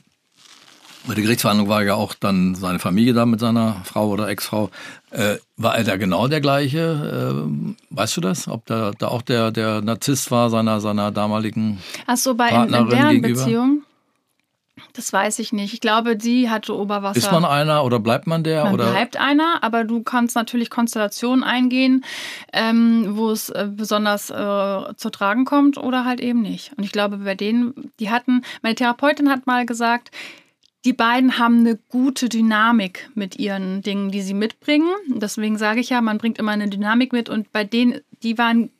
[1.07, 4.71] bei der Gerichtsverhandlung war ja auch dann seine Familie da mit seiner Frau oder Ex-Frau.
[5.11, 7.45] Äh, war er da genau der gleiche?
[7.51, 8.49] Äh, weißt du das?
[8.49, 12.87] Ob da, da auch der, der Narzisst war seiner, seiner damaligen Ach so, bei Partnerin
[12.87, 13.41] in, in deren gegenüber?
[13.41, 13.83] Beziehung?
[14.95, 15.73] Das weiß ich nicht.
[15.75, 17.19] Ich glaube, sie hatte Oberwasser.
[17.19, 18.65] Ist man einer oder bleibt man der?
[18.65, 18.91] Man oder?
[18.91, 22.05] bleibt einer, aber du kannst natürlich Konstellationen eingehen,
[22.53, 26.73] ähm, wo es äh, besonders äh, zu tragen kommt oder halt eben nicht.
[26.77, 30.11] Und ich glaube, bei denen, die hatten, meine Therapeutin hat mal gesagt,
[30.85, 34.89] die beiden haben eine gute Dynamik mit ihren Dingen, die sie mitbringen.
[35.09, 38.71] Deswegen sage ich ja, man bringt immer eine Dynamik mit und bei denen, die waren,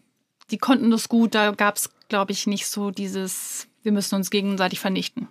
[0.51, 4.31] die konnten das gut, da gab es, glaube ich, nicht so dieses, wir müssen uns
[4.31, 5.29] gegenseitig vernichten.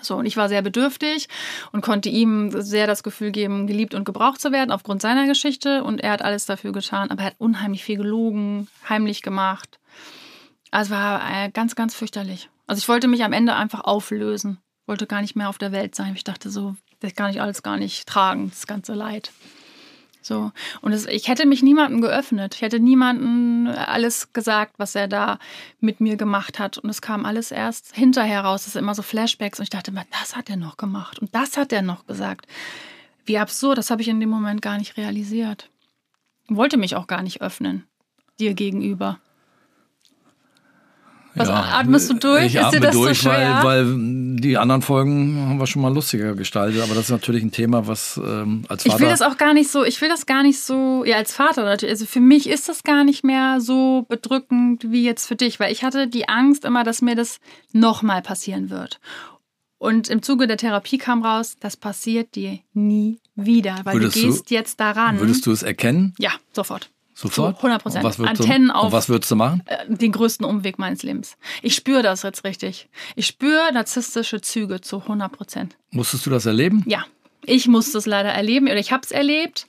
[0.00, 1.28] So, und ich war sehr bedürftig
[1.72, 5.82] und konnte ihm sehr das Gefühl geben, geliebt und gebraucht zu werden aufgrund seiner Geschichte.
[5.82, 9.80] Und er hat alles dafür getan, aber er hat unheimlich viel gelogen, heimlich gemacht.
[10.70, 12.48] Also war äh, ganz, ganz fürchterlich.
[12.68, 15.94] Also ich wollte mich am Ende einfach auflösen wollte gar nicht mehr auf der Welt
[15.94, 16.14] sein.
[16.14, 19.30] Ich dachte so, das kann ich alles gar nicht tragen, das ganze Leid.
[20.20, 20.52] So.
[20.80, 22.54] Und es, ich hätte mich niemandem geöffnet.
[22.54, 25.38] Ich hätte niemandem alles gesagt, was er da
[25.80, 26.78] mit mir gemacht hat.
[26.78, 28.66] Und es kam alles erst hinterher raus.
[28.66, 29.58] Es sind immer so Flashbacks.
[29.58, 31.18] Und ich dachte immer, das hat er noch gemacht.
[31.18, 32.46] Und das hat er noch gesagt.
[33.24, 35.70] Wie absurd, das habe ich in dem Moment gar nicht realisiert.
[36.48, 37.86] Wollte mich auch gar nicht öffnen,
[38.40, 39.20] dir gegenüber.
[41.38, 42.46] Was, ja, atmest du durch?
[42.46, 43.94] Ich atme durch, so weil, weil
[44.36, 46.82] die anderen Folgen haben wir schon mal lustiger gestaltet.
[46.82, 48.96] Aber das ist natürlich ein Thema, was ähm, als Vater.
[48.96, 51.32] Ich will das auch gar nicht so, ich will das gar nicht so, ja, als
[51.32, 51.92] Vater natürlich.
[51.92, 55.72] Also für mich ist das gar nicht mehr so bedrückend wie jetzt für dich, weil
[55.72, 57.40] ich hatte die Angst immer, dass mir das
[57.72, 59.00] nochmal passieren wird.
[59.78, 64.22] Und im Zuge der Therapie kam raus, das passiert dir nie wieder, weil würdest du
[64.22, 65.20] gehst du, jetzt daran.
[65.20, 66.14] Würdest du es erkennen?
[66.18, 66.90] Ja, sofort.
[67.20, 67.56] Sofort?
[67.56, 68.20] Zu 100 Prozent.
[68.20, 68.84] Antennen du, auf.
[68.86, 69.64] Und was würdest du machen?
[69.66, 71.36] Äh, den größten Umweg meines Lebens.
[71.62, 72.88] Ich spüre das jetzt richtig.
[73.16, 75.76] Ich spüre narzisstische Züge zu 100 Prozent.
[75.90, 76.84] Musstest du das erleben?
[76.86, 77.04] Ja.
[77.44, 79.66] Ich musste es leider erleben oder ich habe es erlebt.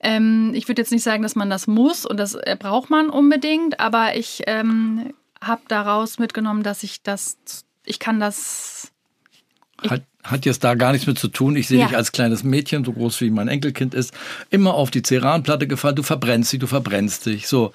[0.00, 3.10] Ähm, ich würde jetzt nicht sagen, dass man das muss und das äh, braucht man
[3.10, 7.36] unbedingt, aber ich ähm, habe daraus mitgenommen, dass ich das,
[7.84, 8.90] ich kann das.
[9.82, 11.56] Ich, halt hat jetzt da gar nichts mit zu tun.
[11.56, 11.86] Ich sehe ja.
[11.86, 14.12] dich als kleines Mädchen, so groß wie mein Enkelkind ist,
[14.50, 15.96] immer auf die Ceranplatte gefallen.
[15.96, 17.48] Du verbrennst dich, du verbrennst dich.
[17.48, 17.72] So,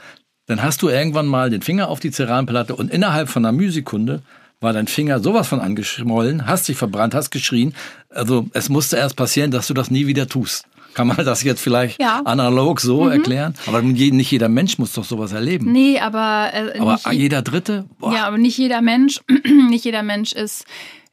[0.47, 4.21] dann hast du irgendwann mal den Finger auf die Ceranplatte und innerhalb von einer Musikunde
[4.59, 7.73] war dein Finger sowas von angeschmollen, hast dich verbrannt, hast geschrien.
[8.09, 10.65] Also es musste erst passieren, dass du das nie wieder tust.
[10.93, 12.21] Kann man das jetzt vielleicht ja.
[12.25, 13.11] analog so mhm.
[13.11, 13.55] erklären?
[13.65, 15.71] Aber nicht jeder Mensch muss doch sowas erleben.
[15.71, 16.51] Nee, aber.
[16.53, 17.85] Äh, aber jeder Dritte?
[17.97, 18.13] Boah.
[18.13, 19.21] Ja, aber nicht jeder Mensch,
[19.69, 20.65] nicht jeder Mensch ist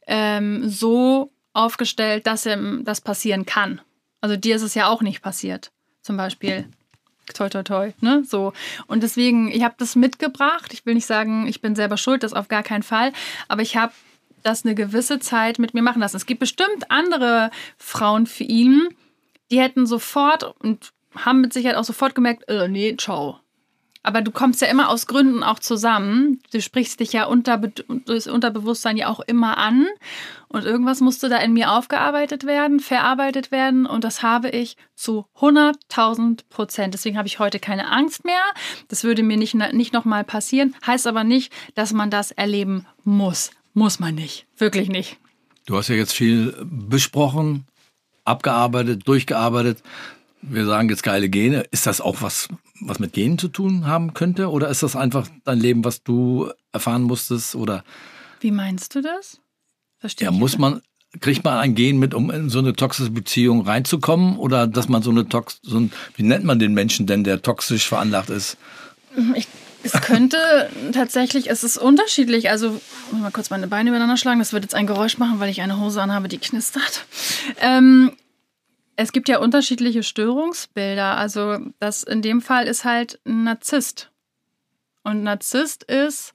[0.09, 3.79] ähm, so aufgestellt, dass ihm das passieren kann.
[4.21, 5.71] Also dir ist es ja auch nicht passiert.
[6.01, 6.67] Zum Beispiel.
[7.33, 7.93] Toi, toi, toi.
[8.01, 8.23] Ne?
[8.25, 8.53] So.
[8.87, 10.73] Und deswegen, ich habe das mitgebracht.
[10.73, 13.13] Ich will nicht sagen, ich bin selber schuld, das auf gar keinen Fall.
[13.47, 13.93] Aber ich habe
[14.43, 16.17] das eine gewisse Zeit mit mir machen lassen.
[16.17, 18.89] Es gibt bestimmt andere Frauen für ihn,
[19.51, 23.39] die hätten sofort und haben mit Sicherheit auch sofort gemerkt, äh, nee, ciao.
[24.01, 26.39] Aber du kommst ja immer aus Gründen auch zusammen.
[26.53, 29.87] Du sprichst dich ja unter, durchs Unterbewusstsein ja auch immer an.
[30.47, 33.85] Und irgendwas musste da in mir aufgearbeitet werden, verarbeitet werden.
[33.85, 36.93] Und das habe ich zu 100.000 Prozent.
[36.93, 38.41] Deswegen habe ich heute keine Angst mehr.
[38.87, 40.75] Das würde mir nicht, nicht nochmal passieren.
[40.87, 43.51] Heißt aber nicht, dass man das erleben muss.
[43.73, 44.47] Muss man nicht.
[44.57, 45.17] Wirklich nicht.
[45.65, 47.65] Du hast ja jetzt viel besprochen,
[48.23, 49.83] abgearbeitet, durchgearbeitet
[50.41, 52.49] wir sagen jetzt geile Gene, ist das auch was,
[52.81, 54.49] was mit Genen zu tun haben könnte?
[54.49, 57.55] Oder ist das einfach dein Leben, was du erfahren musstest?
[57.55, 57.83] Oder?
[58.39, 59.39] Wie meinst du das?
[59.99, 60.81] Verstehe ja, muss man,
[61.19, 64.37] kriegt man ein Gen mit, um in so eine toxische Beziehung reinzukommen?
[64.37, 67.41] Oder dass man so eine Tox, so ein, wie nennt man den Menschen denn, der
[67.41, 68.57] toxisch veranlagt ist?
[69.35, 69.47] Ich,
[69.83, 70.37] es könnte
[70.93, 72.49] tatsächlich, es ist unterschiedlich.
[72.49, 72.79] Also,
[73.11, 74.39] muss mal kurz meine Beine übereinander schlagen.
[74.39, 77.05] Das wird jetzt ein Geräusch machen, weil ich eine Hose anhabe, die knistert.
[77.59, 78.11] Ähm,
[78.99, 81.15] es gibt ja unterschiedliche Störungsbilder.
[81.17, 84.11] Also das in dem Fall ist halt ein Narzisst.
[85.03, 86.33] Und Narzisst ist,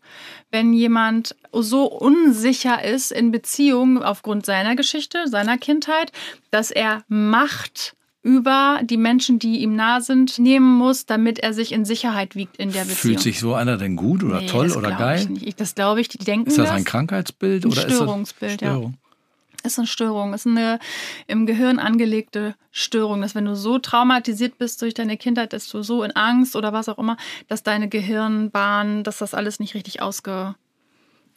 [0.51, 6.11] wenn jemand so unsicher ist in Beziehungen aufgrund seiner Geschichte, seiner Kindheit,
[6.51, 11.71] dass er Macht über die Menschen, die ihm nah sind, nehmen muss, damit er sich
[11.71, 12.97] in Sicherheit wiegt in der Beziehung.
[12.97, 15.21] Fühlt sich so einer denn gut oder nee, toll oder geil?
[15.21, 15.61] Ich nicht.
[15.61, 18.69] Das glaube ich, die denken Ist das, das ein Krankheitsbild ein oder Störungsbild, ist das
[18.71, 18.93] Störung?
[18.93, 19.04] Ja
[19.65, 20.79] ist eine Störung, ist eine
[21.27, 25.83] im Gehirn angelegte Störung, dass wenn du so traumatisiert bist durch deine Kindheit, dass du
[25.83, 27.17] so in Angst oder was auch immer,
[27.49, 30.55] dass deine Gehirnbahn, dass das alles nicht richtig ausge,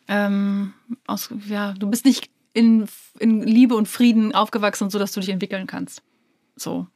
[0.08, 0.74] ähm,
[1.06, 2.88] aus, ja, du bist nicht in,
[3.20, 6.02] in Liebe und Frieden aufgewachsen, so dass du dich entwickeln kannst.
[6.56, 6.88] So,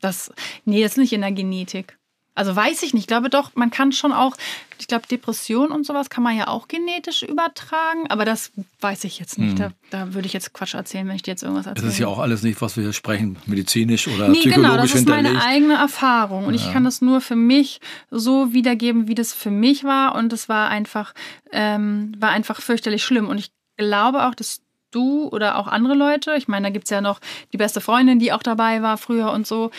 [0.00, 0.32] das,
[0.64, 1.98] nee, das ist nicht in der Genetik.
[2.36, 3.04] Also weiß ich nicht.
[3.04, 4.36] Ich glaube doch, man kann schon auch,
[4.78, 9.18] ich glaube, Depression und sowas kann man ja auch genetisch übertragen, aber das weiß ich
[9.18, 9.54] jetzt nicht.
[9.54, 9.56] Mhm.
[9.58, 11.86] Da, da, würde ich jetzt Quatsch erzählen, wenn ich dir jetzt irgendwas erzähle.
[11.86, 14.76] Das ist ja auch alles nicht, was wir hier sprechen, medizinisch oder nee, psychologisch genau,
[14.76, 16.60] das ist meine eigene Erfahrung und ja.
[16.60, 20.48] ich kann das nur für mich so wiedergeben, wie das für mich war und es
[20.48, 21.14] war einfach,
[21.52, 26.34] ähm, war einfach fürchterlich schlimm und ich glaube auch, dass du oder auch andere Leute,
[26.36, 27.20] ich meine, da gibt es ja noch
[27.52, 29.70] die beste Freundin, die auch dabei war früher und so,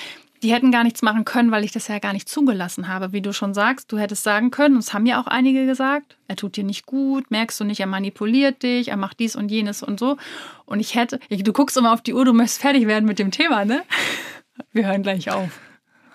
[0.43, 3.12] die hätten gar nichts machen können, weil ich das ja gar nicht zugelassen habe.
[3.12, 6.17] Wie du schon sagst, du hättest sagen können, und es haben ja auch einige gesagt,
[6.28, 9.50] er tut dir nicht gut, merkst du nicht, er manipuliert dich, er macht dies und
[9.50, 10.17] jenes und so.
[10.65, 13.32] Und ich hätte, du guckst immer auf die Uhr, du möchtest fertig werden mit dem
[13.32, 13.84] Thema, ne?
[14.71, 15.60] Wir hören gleich auf.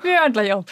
[0.03, 0.65] Wir hören gleich auf.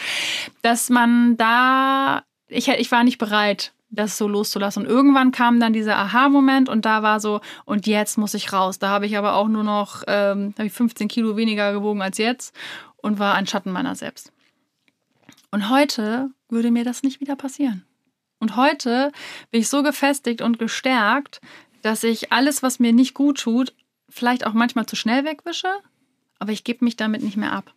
[0.61, 4.83] Dass man da, ich, ich war nicht bereit, das so loszulassen.
[4.83, 8.79] Und irgendwann kam dann dieser Aha-Moment und da war so, und jetzt muss ich raus.
[8.79, 12.55] Da habe ich aber auch nur noch ähm, ich 15 Kilo weniger gewogen als jetzt
[13.01, 14.31] und war ein Schatten meiner selbst.
[15.51, 17.83] Und heute würde mir das nicht wieder passieren.
[18.39, 19.11] Und heute
[19.51, 21.41] bin ich so gefestigt und gestärkt,
[21.81, 23.73] dass ich alles, was mir nicht gut tut,
[24.09, 25.69] vielleicht auch manchmal zu schnell wegwische,
[26.39, 27.73] aber ich gebe mich damit nicht mehr ab.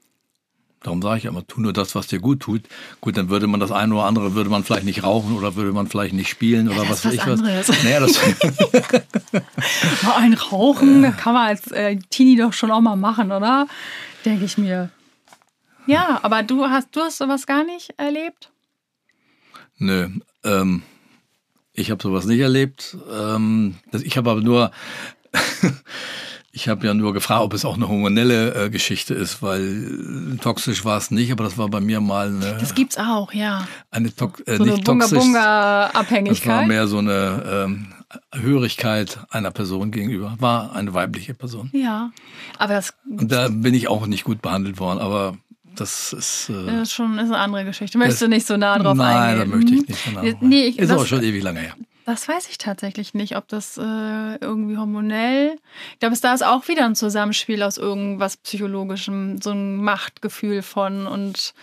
[0.82, 2.62] Darum sage ich immer, tu nur das, was dir gut tut.
[3.00, 5.72] Gut, dann würde man das eine oder andere, würde man vielleicht nicht rauchen oder würde
[5.72, 7.40] man vielleicht nicht spielen oder Ja, was weiß ich was.
[7.84, 8.20] Naja, das,
[10.02, 13.66] Mal ein Rauchen kann man als äh, Teenie doch schon auch mal machen, oder?
[14.26, 14.90] Denke ich mir.
[15.86, 18.50] Ja, aber du hast, du hast sowas gar nicht erlebt?
[19.78, 20.08] nö.
[20.44, 20.82] Ähm,
[21.72, 22.96] ich habe sowas nicht erlebt.
[23.12, 24.70] Ähm, ich habe aber nur,
[26.52, 30.36] ich habe ja nur gefragt, ob es auch eine hormonelle äh, Geschichte ist, weil äh,
[30.36, 33.66] toxisch war es nicht, aber das war bei mir mal eine, Das gibt's auch, ja.
[33.90, 35.18] eine to äh, So eine nicht toxisch.
[35.18, 37.86] Das war mehr so eine ähm,
[38.32, 40.36] Hörigkeit einer Person gegenüber.
[40.38, 41.70] War eine weibliche Person.
[41.72, 42.12] Ja,
[42.58, 45.36] aber das Und da bin ich auch nicht gut behandelt worden, aber
[45.76, 46.50] das ist.
[46.50, 47.98] Äh, ist schon ist eine andere Geschichte.
[47.98, 49.50] Möchtest du nicht so nah drauf nein, da eingehen?
[49.50, 51.74] möchte ich nicht so nah drauf Nee, ich, ist das, aber schon ewig lange her.
[52.06, 53.82] das weiß ich tatsächlich nicht, ob das äh,
[54.36, 55.56] irgendwie hormonell.
[55.92, 60.62] Ich glaube, es da ist auch wieder ein Zusammenspiel aus irgendwas Psychologischem, so ein Machtgefühl
[60.62, 61.54] von und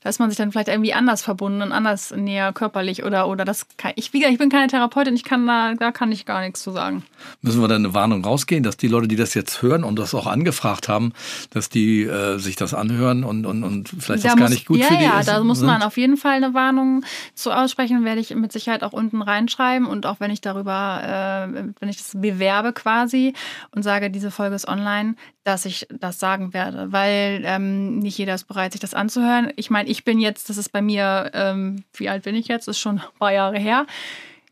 [0.00, 3.44] da ist man sich dann vielleicht irgendwie anders verbunden und anders näher körperlich oder oder
[3.44, 6.24] das kann, ich wie gesagt, ich bin keine Therapeutin, ich kann da da kann ich
[6.26, 7.04] gar nichts zu sagen.
[7.42, 10.14] Müssen wir da eine Warnung rausgehen, dass die Leute, die das jetzt hören und das
[10.14, 11.12] auch angefragt haben,
[11.50, 14.66] dass die äh, sich das anhören und, und, und vielleicht Da das gar muss- nicht
[14.66, 15.28] gut ja, für die ja, ist?
[15.28, 15.66] da muss sind?
[15.66, 19.86] man auf jeden Fall eine Warnung zu aussprechen, werde ich mit Sicherheit auch unten reinschreiben
[19.88, 23.34] und auch wenn ich darüber, äh, wenn ich das bewerbe quasi
[23.72, 28.34] und sage, diese Folge ist online, dass ich das sagen werde, weil ähm, nicht jeder
[28.34, 29.50] ist bereit, sich das anzuhören.
[29.56, 32.68] Ich meine, ich bin jetzt, das ist bei mir, ähm, wie alt bin ich jetzt?
[32.68, 33.86] Das ist schon ein paar Jahre her.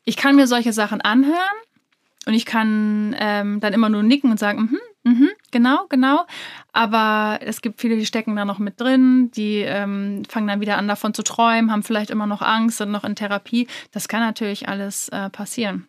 [0.05, 1.37] Ich kann mir solche Sachen anhören
[2.27, 6.27] und ich kann ähm, dann immer nur nicken und sagen, mhm, mhm, genau, genau.
[6.73, 10.79] Aber es gibt viele, die stecken da noch mit drin, die ähm, fangen dann wieder
[10.79, 13.69] an, davon zu träumen, haben vielleicht immer noch Angst, sind noch in Therapie.
[13.93, 15.87] Das kann natürlich alles äh, passieren.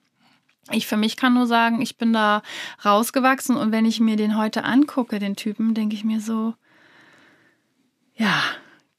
[0.71, 2.41] Ich für mich kann nur sagen, ich bin da
[2.83, 6.55] rausgewachsen und wenn ich mir den heute angucke, den Typen, denke ich mir so,
[8.15, 8.43] ja,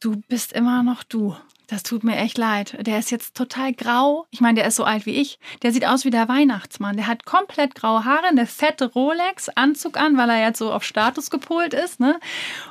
[0.00, 1.36] du bist immer noch du.
[1.68, 2.78] Das tut mir echt leid.
[2.86, 4.26] Der ist jetzt total grau.
[4.30, 5.38] Ich meine, der ist so alt wie ich.
[5.60, 6.96] Der sieht aus wie der Weihnachtsmann.
[6.96, 10.82] Der hat komplett graue Haare, eine fette Rolex, Anzug an, weil er jetzt so auf
[10.82, 12.18] Status gepolt ist, ne?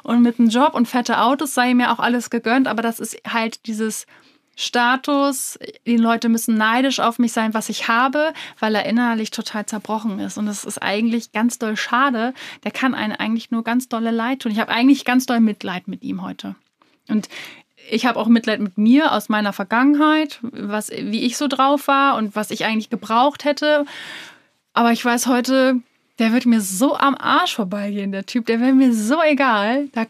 [0.01, 2.67] Und mit einem Job und fette Autos sei ihm ja auch alles gegönnt.
[2.67, 4.07] Aber das ist halt dieses
[4.55, 5.59] Status.
[5.85, 10.19] Die Leute müssen neidisch auf mich sein, was ich habe, weil er innerlich total zerbrochen
[10.19, 10.39] ist.
[10.39, 12.33] Und das ist eigentlich ganz doll schade.
[12.63, 14.51] Der kann einen eigentlich nur ganz dolle Leid tun.
[14.51, 16.55] Ich habe eigentlich ganz doll Mitleid mit ihm heute.
[17.09, 17.29] Und
[17.89, 22.15] ich habe auch Mitleid mit mir aus meiner Vergangenheit, was, wie ich so drauf war
[22.15, 23.85] und was ich eigentlich gebraucht hätte.
[24.73, 25.75] Aber ich weiß heute,
[26.19, 28.45] der wird mir so am Arsch vorbeigehen, der Typ.
[28.45, 29.87] Der wäre mir so egal.
[29.93, 30.05] Da,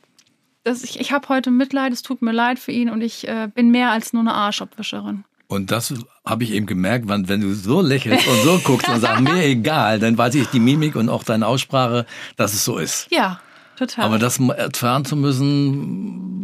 [0.64, 3.50] das, ich ich habe heute Mitleid, es tut mir leid für ihn und ich äh,
[3.54, 5.24] bin mehr als nur eine Arschabwischerin.
[5.50, 5.94] Und das
[6.26, 9.46] habe ich eben gemerkt, wenn, wenn du so lächelst und so guckst und sagst, mir
[9.46, 12.06] egal, dann weiß ich die Mimik und auch deine Aussprache,
[12.36, 13.08] dass es so ist.
[13.12, 13.40] Ja,
[13.78, 14.06] total.
[14.06, 16.38] Aber das erfahren zu müssen,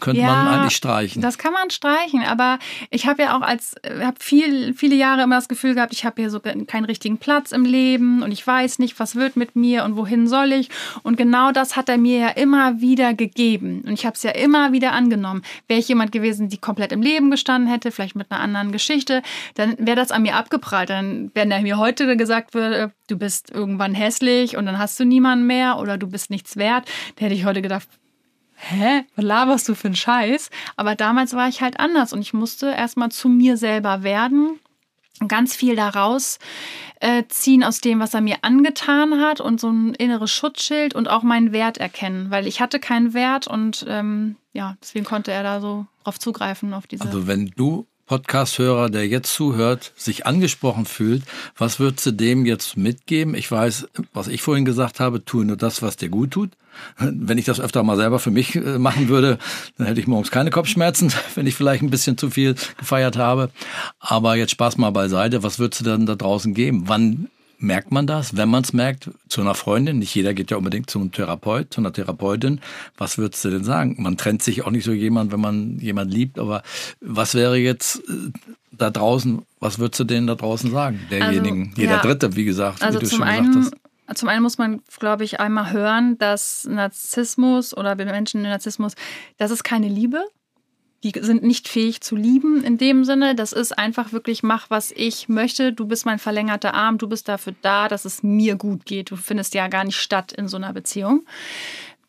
[0.00, 1.22] könnte man eigentlich streichen.
[1.22, 2.58] Das kann man streichen, aber
[2.90, 6.20] ich habe ja auch als, habe viel, viele Jahre immer das Gefühl gehabt, ich habe
[6.20, 9.84] hier so keinen richtigen Platz im Leben und ich weiß nicht, was wird mit mir
[9.84, 10.68] und wohin soll ich.
[11.02, 13.82] Und genau das hat er mir ja immer wieder gegeben.
[13.86, 15.42] Und ich habe es ja immer wieder angenommen.
[15.68, 19.22] Wäre ich jemand gewesen, die komplett im Leben gestanden hätte, vielleicht mit einer anderen Geschichte,
[19.54, 20.90] dann wäre das an mir abgeprallt.
[20.90, 25.04] Dann, wenn er mir heute gesagt würde, du bist irgendwann hässlich und dann hast du
[25.04, 27.88] niemanden mehr oder du bist nichts wert, dann hätte ich heute gedacht,
[28.54, 30.50] hä, was laberst du für einen Scheiß?
[30.76, 34.60] Aber damals war ich halt anders und ich musste erstmal zu mir selber werden
[35.20, 36.38] und ganz viel daraus
[37.00, 41.08] äh, ziehen aus dem, was er mir angetan hat und so ein inneres Schutzschild und
[41.08, 45.42] auch meinen Wert erkennen, weil ich hatte keinen Wert und ähm, ja, deswegen konnte er
[45.42, 47.04] da so drauf zugreifen, auf diese.
[47.04, 51.22] Also wenn du Podcast-Hörer, der jetzt zuhört, sich angesprochen fühlt,
[51.56, 53.36] was würdest du dem jetzt mitgeben?
[53.36, 56.50] Ich weiß, was ich vorhin gesagt habe, tue nur das, was dir gut tut.
[56.98, 59.38] Wenn ich das öfter mal selber für mich äh, machen würde,
[59.78, 63.50] dann hätte ich morgens keine Kopfschmerzen, wenn ich vielleicht ein bisschen zu viel gefeiert habe.
[64.00, 65.44] Aber jetzt Spaß mal beiseite.
[65.44, 66.88] Was würdest du dann da draußen geben?
[66.88, 67.28] Wann
[67.60, 68.36] merkt man das?
[68.36, 71.80] Wenn man es merkt, zu einer Freundin, nicht jeder geht ja unbedingt zum Therapeut, zu
[71.80, 72.60] einer Therapeutin.
[72.96, 73.96] Was würdest du denn sagen?
[73.98, 76.62] Man trennt sich auch nicht so jemand, wenn man jemand liebt, aber
[77.00, 78.30] was wäre jetzt äh,
[78.72, 81.00] da draußen, was würdest du denen da draußen sagen?
[81.10, 82.02] Derjenigen, Also, jeder ja.
[82.02, 83.70] Dritte, wie gesagt, Also wie du schon gesagt einen,
[84.06, 84.18] hast.
[84.18, 88.94] zum einen muss man, glaube ich, einmal hören, dass Narzissmus oder Menschen in Narzissmus,
[89.36, 90.24] das ist keine Liebe.
[91.02, 93.34] Die sind nicht fähig zu lieben in dem Sinne.
[93.34, 95.72] Das ist einfach wirklich, mach, was ich möchte.
[95.72, 96.98] Du bist mein verlängerter Arm.
[96.98, 99.10] Du bist dafür da, dass es mir gut geht.
[99.10, 101.24] Du findest ja gar nicht statt in so einer Beziehung.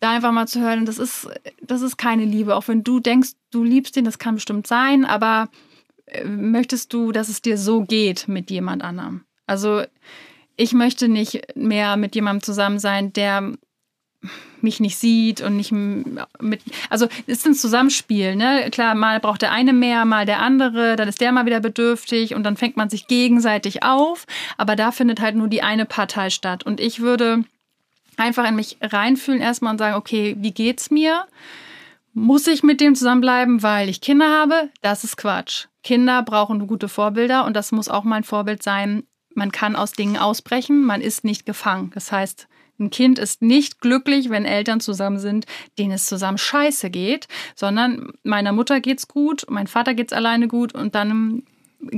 [0.01, 1.29] Da einfach mal zu hören, das ist,
[1.61, 2.55] das ist keine Liebe.
[2.55, 5.47] Auch wenn du denkst, du liebst ihn, das kann bestimmt sein, aber
[6.07, 9.23] äh, möchtest du, dass es dir so geht mit jemand anderem?
[9.45, 9.83] Also
[10.57, 13.53] ich möchte nicht mehr mit jemandem zusammen sein, der
[14.61, 16.61] mich nicht sieht und nicht mit.
[16.89, 18.69] Also es ist ein Zusammenspiel, ne?
[18.71, 22.35] Klar, mal braucht der eine mehr, mal der andere, dann ist der mal wieder bedürftig
[22.35, 24.27] und dann fängt man sich gegenseitig auf.
[24.57, 26.63] Aber da findet halt nur die eine Partei statt.
[26.63, 27.43] Und ich würde
[28.17, 31.25] einfach in mich reinfühlen erstmal und sagen, okay, wie geht's mir?
[32.13, 34.69] Muss ich mit dem zusammenbleiben, weil ich Kinder habe?
[34.81, 35.67] Das ist Quatsch.
[35.83, 39.03] Kinder brauchen gute Vorbilder und das muss auch mein Vorbild sein.
[39.33, 41.91] Man kann aus Dingen ausbrechen, man ist nicht gefangen.
[41.95, 42.47] Das heißt,
[42.81, 45.45] ein Kind ist nicht glücklich, wenn Eltern zusammen sind,
[45.79, 50.73] denen es zusammen scheiße geht, sondern meiner Mutter geht's gut, mein Vater geht's alleine gut
[50.73, 51.43] und dann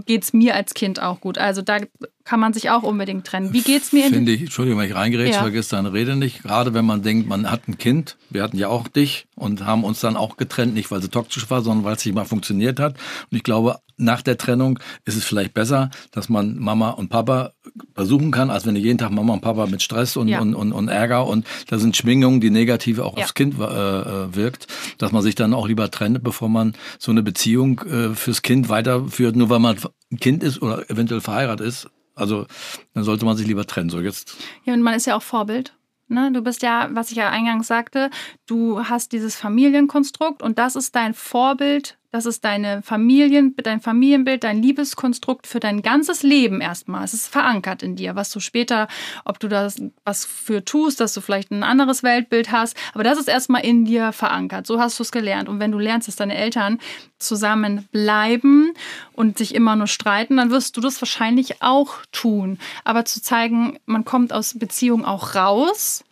[0.05, 1.37] geht es mir als Kind auch gut.
[1.37, 1.79] Also da
[2.23, 3.53] kann man sich auch unbedingt trennen.
[3.53, 4.05] Wie geht es mir?
[4.05, 5.41] Finde ich, Entschuldigung, wenn ich reingerätsche, ja.
[5.41, 6.43] vergiss deine Rede nicht.
[6.43, 9.83] Gerade wenn man denkt, man hat ein Kind, wir hatten ja auch dich und haben
[9.83, 12.79] uns dann auch getrennt, nicht weil sie toxisch war, sondern weil es nicht mal funktioniert
[12.79, 12.93] hat.
[13.29, 17.53] Und ich glaube, nach der Trennung ist es vielleicht besser, dass man Mama und Papa
[17.93, 20.39] besuchen kann, als wenn du jeden Tag Mama und Papa mit Stress und, ja.
[20.41, 23.23] und, und, und, Ärger und da sind Schwingungen, die negativ auch ja.
[23.23, 24.67] aufs Kind äh, äh, wirkt,
[24.97, 28.69] dass man sich dann auch lieber trennt, bevor man so eine Beziehung äh, fürs Kind
[28.69, 29.77] weiterführt, nur weil man
[30.11, 31.89] ein Kind ist oder eventuell verheiratet ist.
[32.15, 32.45] Also
[32.93, 33.89] dann sollte man sich lieber trennen.
[33.89, 34.37] So jetzt.
[34.65, 35.73] Ja, und man ist ja auch Vorbild.
[36.07, 36.31] Ne?
[36.31, 38.09] Du bist ja, was ich ja eingangs sagte,
[38.45, 44.43] du hast dieses Familienkonstrukt und das ist dein Vorbild das ist deine Familien, dein Familienbild,
[44.43, 47.03] dein Liebeskonstrukt für dein ganzes Leben erstmal.
[47.03, 48.87] Es ist verankert in dir, was du später,
[49.25, 53.17] ob du das was für tust, dass du vielleicht ein anderes Weltbild hast, aber das
[53.17, 54.67] ist erstmal in dir verankert.
[54.67, 55.49] So hast du es gelernt.
[55.49, 56.77] Und wenn du lernst, dass deine Eltern
[57.17, 58.73] zusammen bleiben
[59.13, 62.59] und sich immer nur streiten, dann wirst du das wahrscheinlich auch tun.
[62.83, 66.03] Aber zu zeigen, man kommt aus Beziehungen auch raus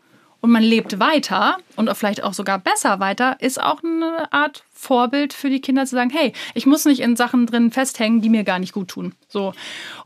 [0.41, 5.33] und man lebt weiter und vielleicht auch sogar besser weiter, ist auch eine Art Vorbild
[5.33, 8.43] für die Kinder zu sagen, hey, ich muss nicht in Sachen drin festhängen, die mir
[8.43, 9.13] gar nicht gut tun.
[9.27, 9.53] So.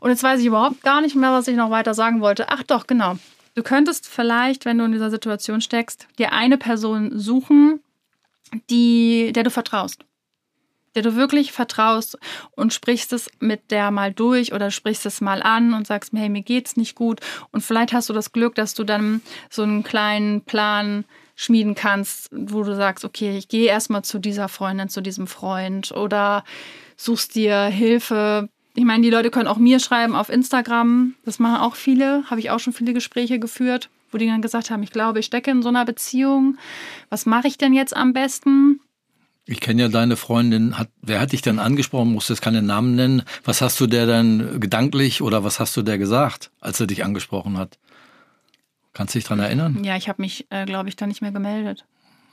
[0.00, 2.50] Und jetzt weiß ich überhaupt gar nicht mehr, was ich noch weiter sagen wollte.
[2.50, 3.16] Ach doch, genau.
[3.54, 7.80] Du könntest vielleicht, wenn du in dieser Situation steckst, dir eine Person suchen,
[8.68, 10.04] die, der du vertraust
[10.96, 12.18] der du wirklich vertraust
[12.52, 16.20] und sprichst es mit der mal durch oder sprichst es mal an und sagst mir,
[16.20, 17.20] hey, mir geht's nicht gut.
[17.52, 19.20] Und vielleicht hast du das Glück, dass du dann
[19.50, 21.04] so einen kleinen Plan
[21.36, 25.92] schmieden kannst, wo du sagst, okay, ich gehe erstmal zu dieser Freundin, zu diesem Freund
[25.92, 26.44] oder
[26.96, 28.48] suchst dir Hilfe.
[28.74, 31.14] Ich meine, die Leute können auch mir schreiben auf Instagram.
[31.24, 32.24] Das machen auch viele.
[32.30, 35.26] Habe ich auch schon viele Gespräche geführt, wo die dann gesagt haben, ich glaube, ich
[35.26, 36.56] stecke in so einer Beziehung.
[37.10, 38.80] Was mache ich denn jetzt am besten?
[39.48, 40.76] Ich kenne ja deine Freundin.
[40.76, 42.12] Hat, wer hat dich denn angesprochen?
[42.12, 43.22] Musst du jetzt keine Namen nennen.
[43.44, 47.04] Was hast du der dann gedanklich oder was hast du der gesagt, als er dich
[47.04, 47.78] angesprochen hat?
[48.92, 49.84] Kannst du dich daran erinnern?
[49.84, 51.84] Ja, ich habe mich, äh, glaube ich, da nicht mehr gemeldet.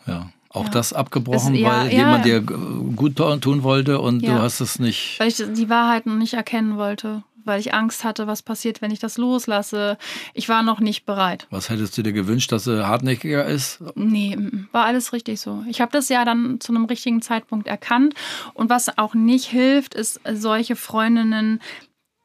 [0.07, 0.71] Ja, auch ja.
[0.71, 4.79] das abgebrochen, es, ja, weil ja, jemand dir gut tun wollte und du hast es
[4.79, 5.19] nicht.
[5.19, 8.99] Weil ich die Wahrheiten nicht erkennen wollte weil ich Angst hatte, was passiert, wenn ich
[8.99, 9.97] das loslasse.
[10.33, 11.47] Ich war noch nicht bereit.
[11.49, 13.83] Was hättest du dir gewünscht, dass er hartnäckiger ist?
[13.95, 14.37] Nee,
[14.71, 15.63] war alles richtig so.
[15.67, 18.13] Ich habe das ja dann zu einem richtigen Zeitpunkt erkannt.
[18.53, 21.61] Und was auch nicht hilft, ist solche Freundinnen,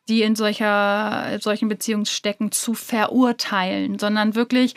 [0.08, 4.74] die in solcher, solchen Beziehungen stecken, zu verurteilen, sondern wirklich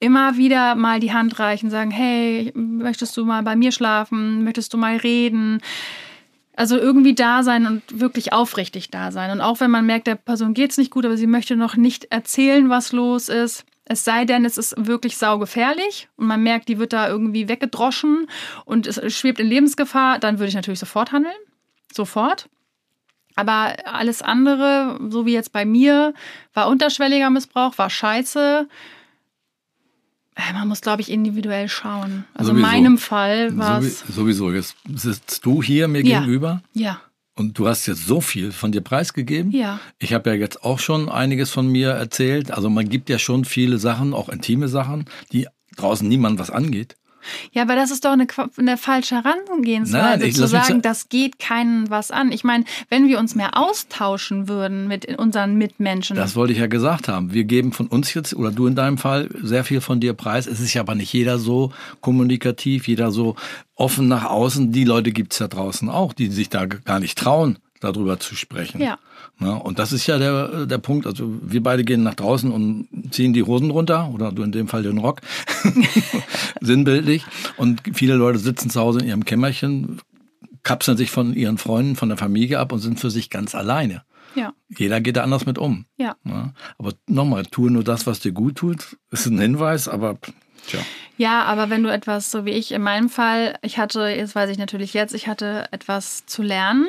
[0.00, 4.44] immer wieder mal die Hand reichen, sagen, hey, möchtest du mal bei mir schlafen?
[4.44, 5.60] Möchtest du mal reden?
[6.58, 9.30] Also irgendwie da sein und wirklich aufrichtig da sein.
[9.30, 11.76] Und auch wenn man merkt, der Person geht es nicht gut, aber sie möchte noch
[11.76, 13.64] nicht erzählen, was los ist.
[13.84, 18.26] Es sei denn, es ist wirklich saugefährlich und man merkt, die wird da irgendwie weggedroschen
[18.64, 21.36] und es schwebt in Lebensgefahr, dann würde ich natürlich sofort handeln.
[21.92, 22.48] Sofort.
[23.36, 26.12] Aber alles andere, so wie jetzt bei mir,
[26.54, 28.68] war unterschwelliger Missbrauch, war scheiße.
[30.38, 32.24] Äh, man muss, glaube ich, individuell schauen.
[32.32, 32.66] Also sowieso.
[32.66, 34.04] in meinem Fall war es.
[34.08, 34.52] Sowieso.
[34.52, 36.20] Jetzt sitzt du hier mir ja.
[36.20, 36.62] gegenüber.
[36.72, 37.00] Ja.
[37.34, 39.52] Und du hast jetzt so viel von dir preisgegeben.
[39.52, 39.80] Ja.
[39.98, 42.50] Ich habe ja jetzt auch schon einiges von mir erzählt.
[42.50, 46.96] Also man gibt ja schon viele Sachen, auch intime Sachen, die draußen niemand was angeht.
[47.52, 48.26] Ja, aber das ist doch eine,
[48.58, 52.32] eine falsche Herangehensweise, Nein, zu sagen, das geht keinen was an.
[52.32, 56.16] Ich meine, wenn wir uns mehr austauschen würden mit unseren Mitmenschen.
[56.16, 57.32] Das wollte ich ja gesagt haben.
[57.32, 60.46] Wir geben von uns jetzt, oder du in deinem Fall, sehr viel von dir preis.
[60.46, 63.36] Es ist ja aber nicht jeder so kommunikativ, jeder so
[63.74, 64.72] offen nach außen.
[64.72, 68.34] Die Leute gibt es ja draußen auch, die sich da gar nicht trauen, darüber zu
[68.34, 68.80] sprechen.
[68.80, 68.98] Ja.
[69.40, 71.06] Ja, und das ist ja der, der Punkt.
[71.06, 74.66] Also wir beide gehen nach draußen und ziehen die Hosen runter oder du in dem
[74.66, 75.20] Fall den Rock,
[76.60, 77.24] sinnbildlich.
[77.56, 80.00] Und viele Leute sitzen zu Hause in ihrem Kämmerchen,
[80.64, 84.02] kapseln sich von ihren Freunden, von der Familie ab und sind für sich ganz alleine.
[84.34, 84.52] Ja.
[84.76, 85.86] Jeder geht da anders mit um.
[85.96, 86.16] Ja.
[86.24, 88.98] ja aber nochmal, tue nur das, was dir gut tut.
[89.10, 90.18] Ist ein Hinweis, aber
[90.66, 90.80] tja.
[91.16, 94.50] Ja, aber wenn du etwas, so wie ich in meinem Fall, ich hatte, jetzt weiß
[94.50, 96.88] ich natürlich jetzt, ich hatte etwas zu lernen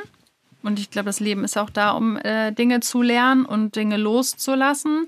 [0.64, 3.98] und ich glaube, das Leben ist auch da, um äh, Dinge zu lernen und Dinge
[3.98, 5.08] loszulassen.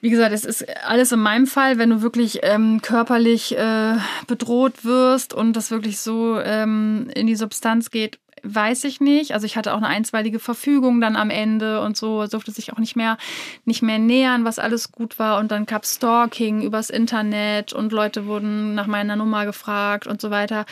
[0.00, 4.84] Wie gesagt, es ist alles in meinem Fall, wenn du wirklich ähm, körperlich äh, bedroht
[4.84, 9.32] wirst und das wirklich so ähm, in die Substanz geht, weiß ich nicht.
[9.32, 12.78] Also ich hatte auch eine einstweilige Verfügung dann am Ende und so, durfte sich auch
[12.78, 13.16] nicht mehr,
[13.64, 15.38] nicht mehr nähern, was alles gut war.
[15.38, 20.30] Und dann gab Stalking übers Internet und Leute wurden nach meiner Nummer gefragt und so
[20.30, 20.66] weiter.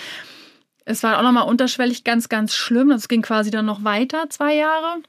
[0.85, 2.91] Es war auch nochmal unterschwellig ganz, ganz schlimm.
[2.91, 5.03] Das ging quasi dann noch weiter, zwei Jahre.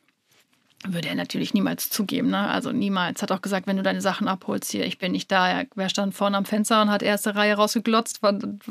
[0.88, 2.48] Würde er natürlich niemals zugeben, ne?
[2.48, 3.22] Also niemals.
[3.22, 5.64] Hat auch gesagt, wenn du deine Sachen abholst hier, ich bin nicht da.
[5.76, 8.20] Er stand vorne am Fenster und hat erste Reihe rausgeglotzt,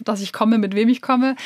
[0.04, 1.36] dass ich komme, mit wem ich komme.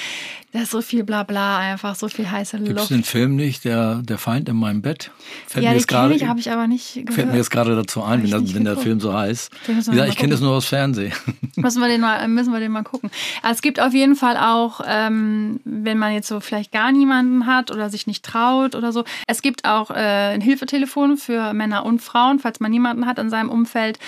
[0.52, 2.68] Da ist so viel Blabla, einfach so viel heiße Luft.
[2.68, 5.10] Gibt es den Film nicht, der, der Feind in meinem Bett?
[5.46, 5.78] Fällt ja, den
[6.12, 7.12] ich, habe ich aber nicht gehört.
[7.12, 9.50] Fällt mir jetzt gerade dazu ein, wenn, das, wenn der Film so heißt.
[9.92, 11.12] Ja, ich kenne das nur aus Fernsehen.
[11.56, 13.10] Müssen wir den mal, müssen wir den mal gucken.
[13.42, 17.46] Also es gibt auf jeden Fall auch, ähm, wenn man jetzt so vielleicht gar niemanden
[17.46, 21.86] hat oder sich nicht traut oder so, es gibt auch äh, Hilfe Hilfetelefon für Männer
[21.86, 23.98] und Frauen, falls man niemanden hat in seinem Umfeld,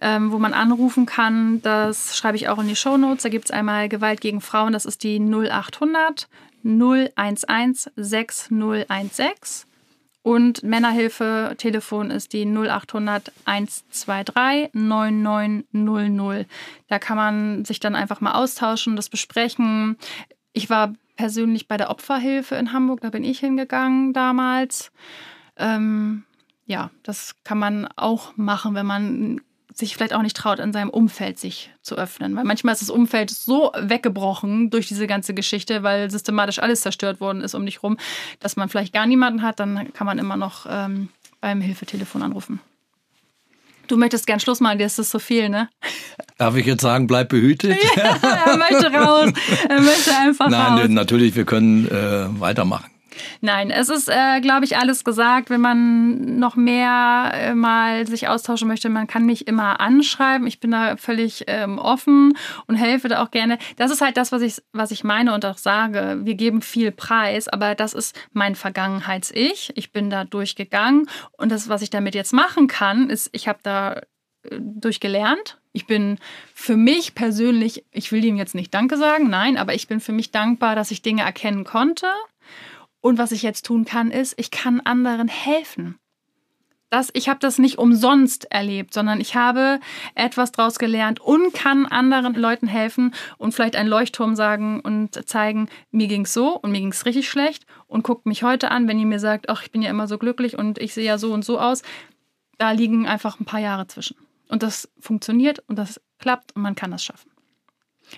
[0.00, 1.62] ähm, wo man anrufen kann.
[1.62, 3.22] Das schreibe ich auch in die Show Notes.
[3.22, 6.28] Da gibt es einmal Gewalt gegen Frauen, das ist die 0800
[6.62, 9.30] 011 6016.
[10.22, 16.46] Und Männerhilfe-Telefon ist die 0800 123 9900.
[16.88, 19.96] Da kann man sich dann einfach mal austauschen, das besprechen.
[20.52, 24.90] Ich war persönlich bei der Opferhilfe in Hamburg, da bin ich hingegangen damals.
[25.56, 26.24] Ähm,
[26.66, 29.40] ja, das kann man auch machen, wenn man
[29.74, 32.36] sich vielleicht auch nicht traut, in seinem Umfeld sich zu öffnen.
[32.36, 37.20] Weil manchmal ist das Umfeld so weggebrochen durch diese ganze Geschichte, weil systematisch alles zerstört
[37.20, 37.98] worden ist um dich rum,
[38.38, 41.08] dass man vielleicht gar niemanden hat, dann kann man immer noch ähm,
[41.40, 42.60] beim Hilfetelefon anrufen.
[43.88, 45.68] Du möchtest gern Schluss machen, dir ist das so viel, ne?
[46.38, 47.76] Darf ich jetzt sagen, bleib behütet?
[47.96, 49.32] ja, er möchte raus.
[49.68, 50.88] Er möchte einfach Nein, raus.
[50.88, 52.93] natürlich, wir können äh, weitermachen.
[53.40, 55.50] Nein, es ist, äh, glaube ich, alles gesagt.
[55.50, 60.46] Wenn man noch mehr äh, mal sich austauschen möchte, man kann mich immer anschreiben.
[60.46, 62.36] Ich bin da völlig ähm, offen
[62.66, 63.58] und helfe da auch gerne.
[63.76, 66.20] Das ist halt das, was ich, was ich meine und auch sage.
[66.22, 69.72] Wir geben viel Preis, aber das ist mein Vergangenheits-Ich.
[69.76, 73.58] Ich bin da durchgegangen und das, was ich damit jetzt machen kann, ist, ich habe
[73.62, 75.58] da äh, durchgelernt.
[75.72, 76.18] Ich bin
[76.54, 80.12] für mich persönlich, ich will ihm jetzt nicht Danke sagen, nein, aber ich bin für
[80.12, 82.06] mich dankbar, dass ich Dinge erkennen konnte
[83.04, 85.98] und was ich jetzt tun kann, ist, ich kann anderen helfen.
[86.88, 89.78] Das, ich habe das nicht umsonst erlebt, sondern ich habe
[90.14, 95.68] etwas daraus gelernt und kann anderen Leuten helfen und vielleicht einen Leuchtturm sagen und zeigen,
[95.90, 98.88] mir ging es so und mir ging es richtig schlecht und guckt mich heute an,
[98.88, 101.18] wenn ihr mir sagt, ach, ich bin ja immer so glücklich und ich sehe ja
[101.18, 101.82] so und so aus.
[102.56, 104.16] Da liegen einfach ein paar Jahre zwischen.
[104.48, 107.33] Und das funktioniert und das klappt und man kann das schaffen.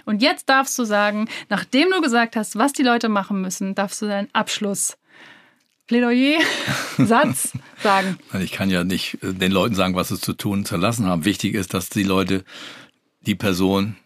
[0.04, 4.02] Und jetzt darfst du sagen, nachdem du gesagt hast, was die Leute machen müssen, darfst
[4.02, 4.96] du deinen Abschluss
[5.86, 6.40] Plädoyer,
[6.98, 8.18] Satz sagen.
[8.40, 11.24] Ich kann ja nicht äh, den Leuten sagen, was sie zu tun zu lassen haben.
[11.24, 12.44] Wichtig ist, dass die Leute,
[13.20, 13.96] die Person,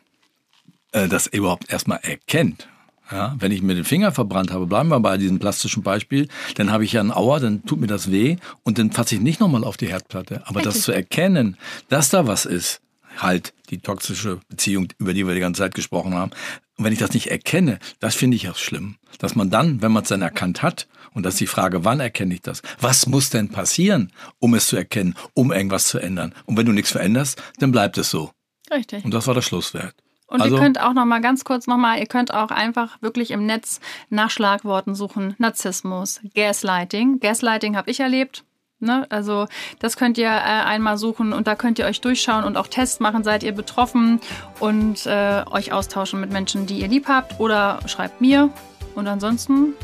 [0.92, 2.68] äh, das überhaupt erstmal erkennt.
[3.10, 6.70] Ja, wenn ich mir den Finger verbrannt habe, bleiben wir bei diesem plastischen Beispiel, dann
[6.70, 9.40] habe ich ja einen Auer, dann tut mir das weh und dann fasse ich nicht
[9.40, 10.42] nochmal auf die Herdplatte.
[10.46, 10.74] Aber Richtig.
[10.74, 11.56] das zu erkennen,
[11.88, 12.80] dass da was ist,
[13.18, 16.32] halt die toxische Beziehung, über die wir die ganze Zeit gesprochen haben.
[16.76, 18.96] Und wenn ich das nicht erkenne, das finde ich auch schlimm.
[19.18, 22.00] Dass man dann, wenn man es dann erkannt hat, und das ist die Frage, wann
[22.00, 22.62] erkenne ich das?
[22.80, 26.34] Was muss denn passieren, um es zu erkennen, um irgendwas zu ändern?
[26.46, 28.30] Und wenn du nichts veränderst, dann bleibt es so.
[28.70, 29.04] Richtig.
[29.04, 29.94] Und das war der Schlusswert.
[30.30, 33.02] Und also, ihr könnt auch noch mal ganz kurz noch mal, ihr könnt auch einfach
[33.02, 33.80] wirklich im Netz
[34.10, 35.34] nach Schlagworten suchen.
[35.38, 37.18] Narzissmus, Gaslighting.
[37.18, 38.44] Gaslighting habe ich erlebt.
[38.80, 39.06] Ne?
[39.10, 39.46] Also
[39.78, 42.98] das könnt ihr äh, einmal suchen und da könnt ihr euch durchschauen und auch Tests
[42.98, 44.20] machen, seid ihr betroffen
[44.58, 48.50] und äh, euch austauschen mit Menschen, die ihr lieb habt oder schreibt mir.
[48.94, 49.74] Und ansonsten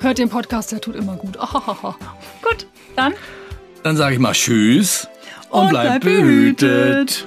[0.00, 1.38] hört den Podcast, der tut immer gut.
[2.42, 3.14] gut, dann.
[3.82, 5.08] Dann sage ich mal Tschüss
[5.50, 6.60] und, und bleibt behütet.
[6.60, 7.26] behütet.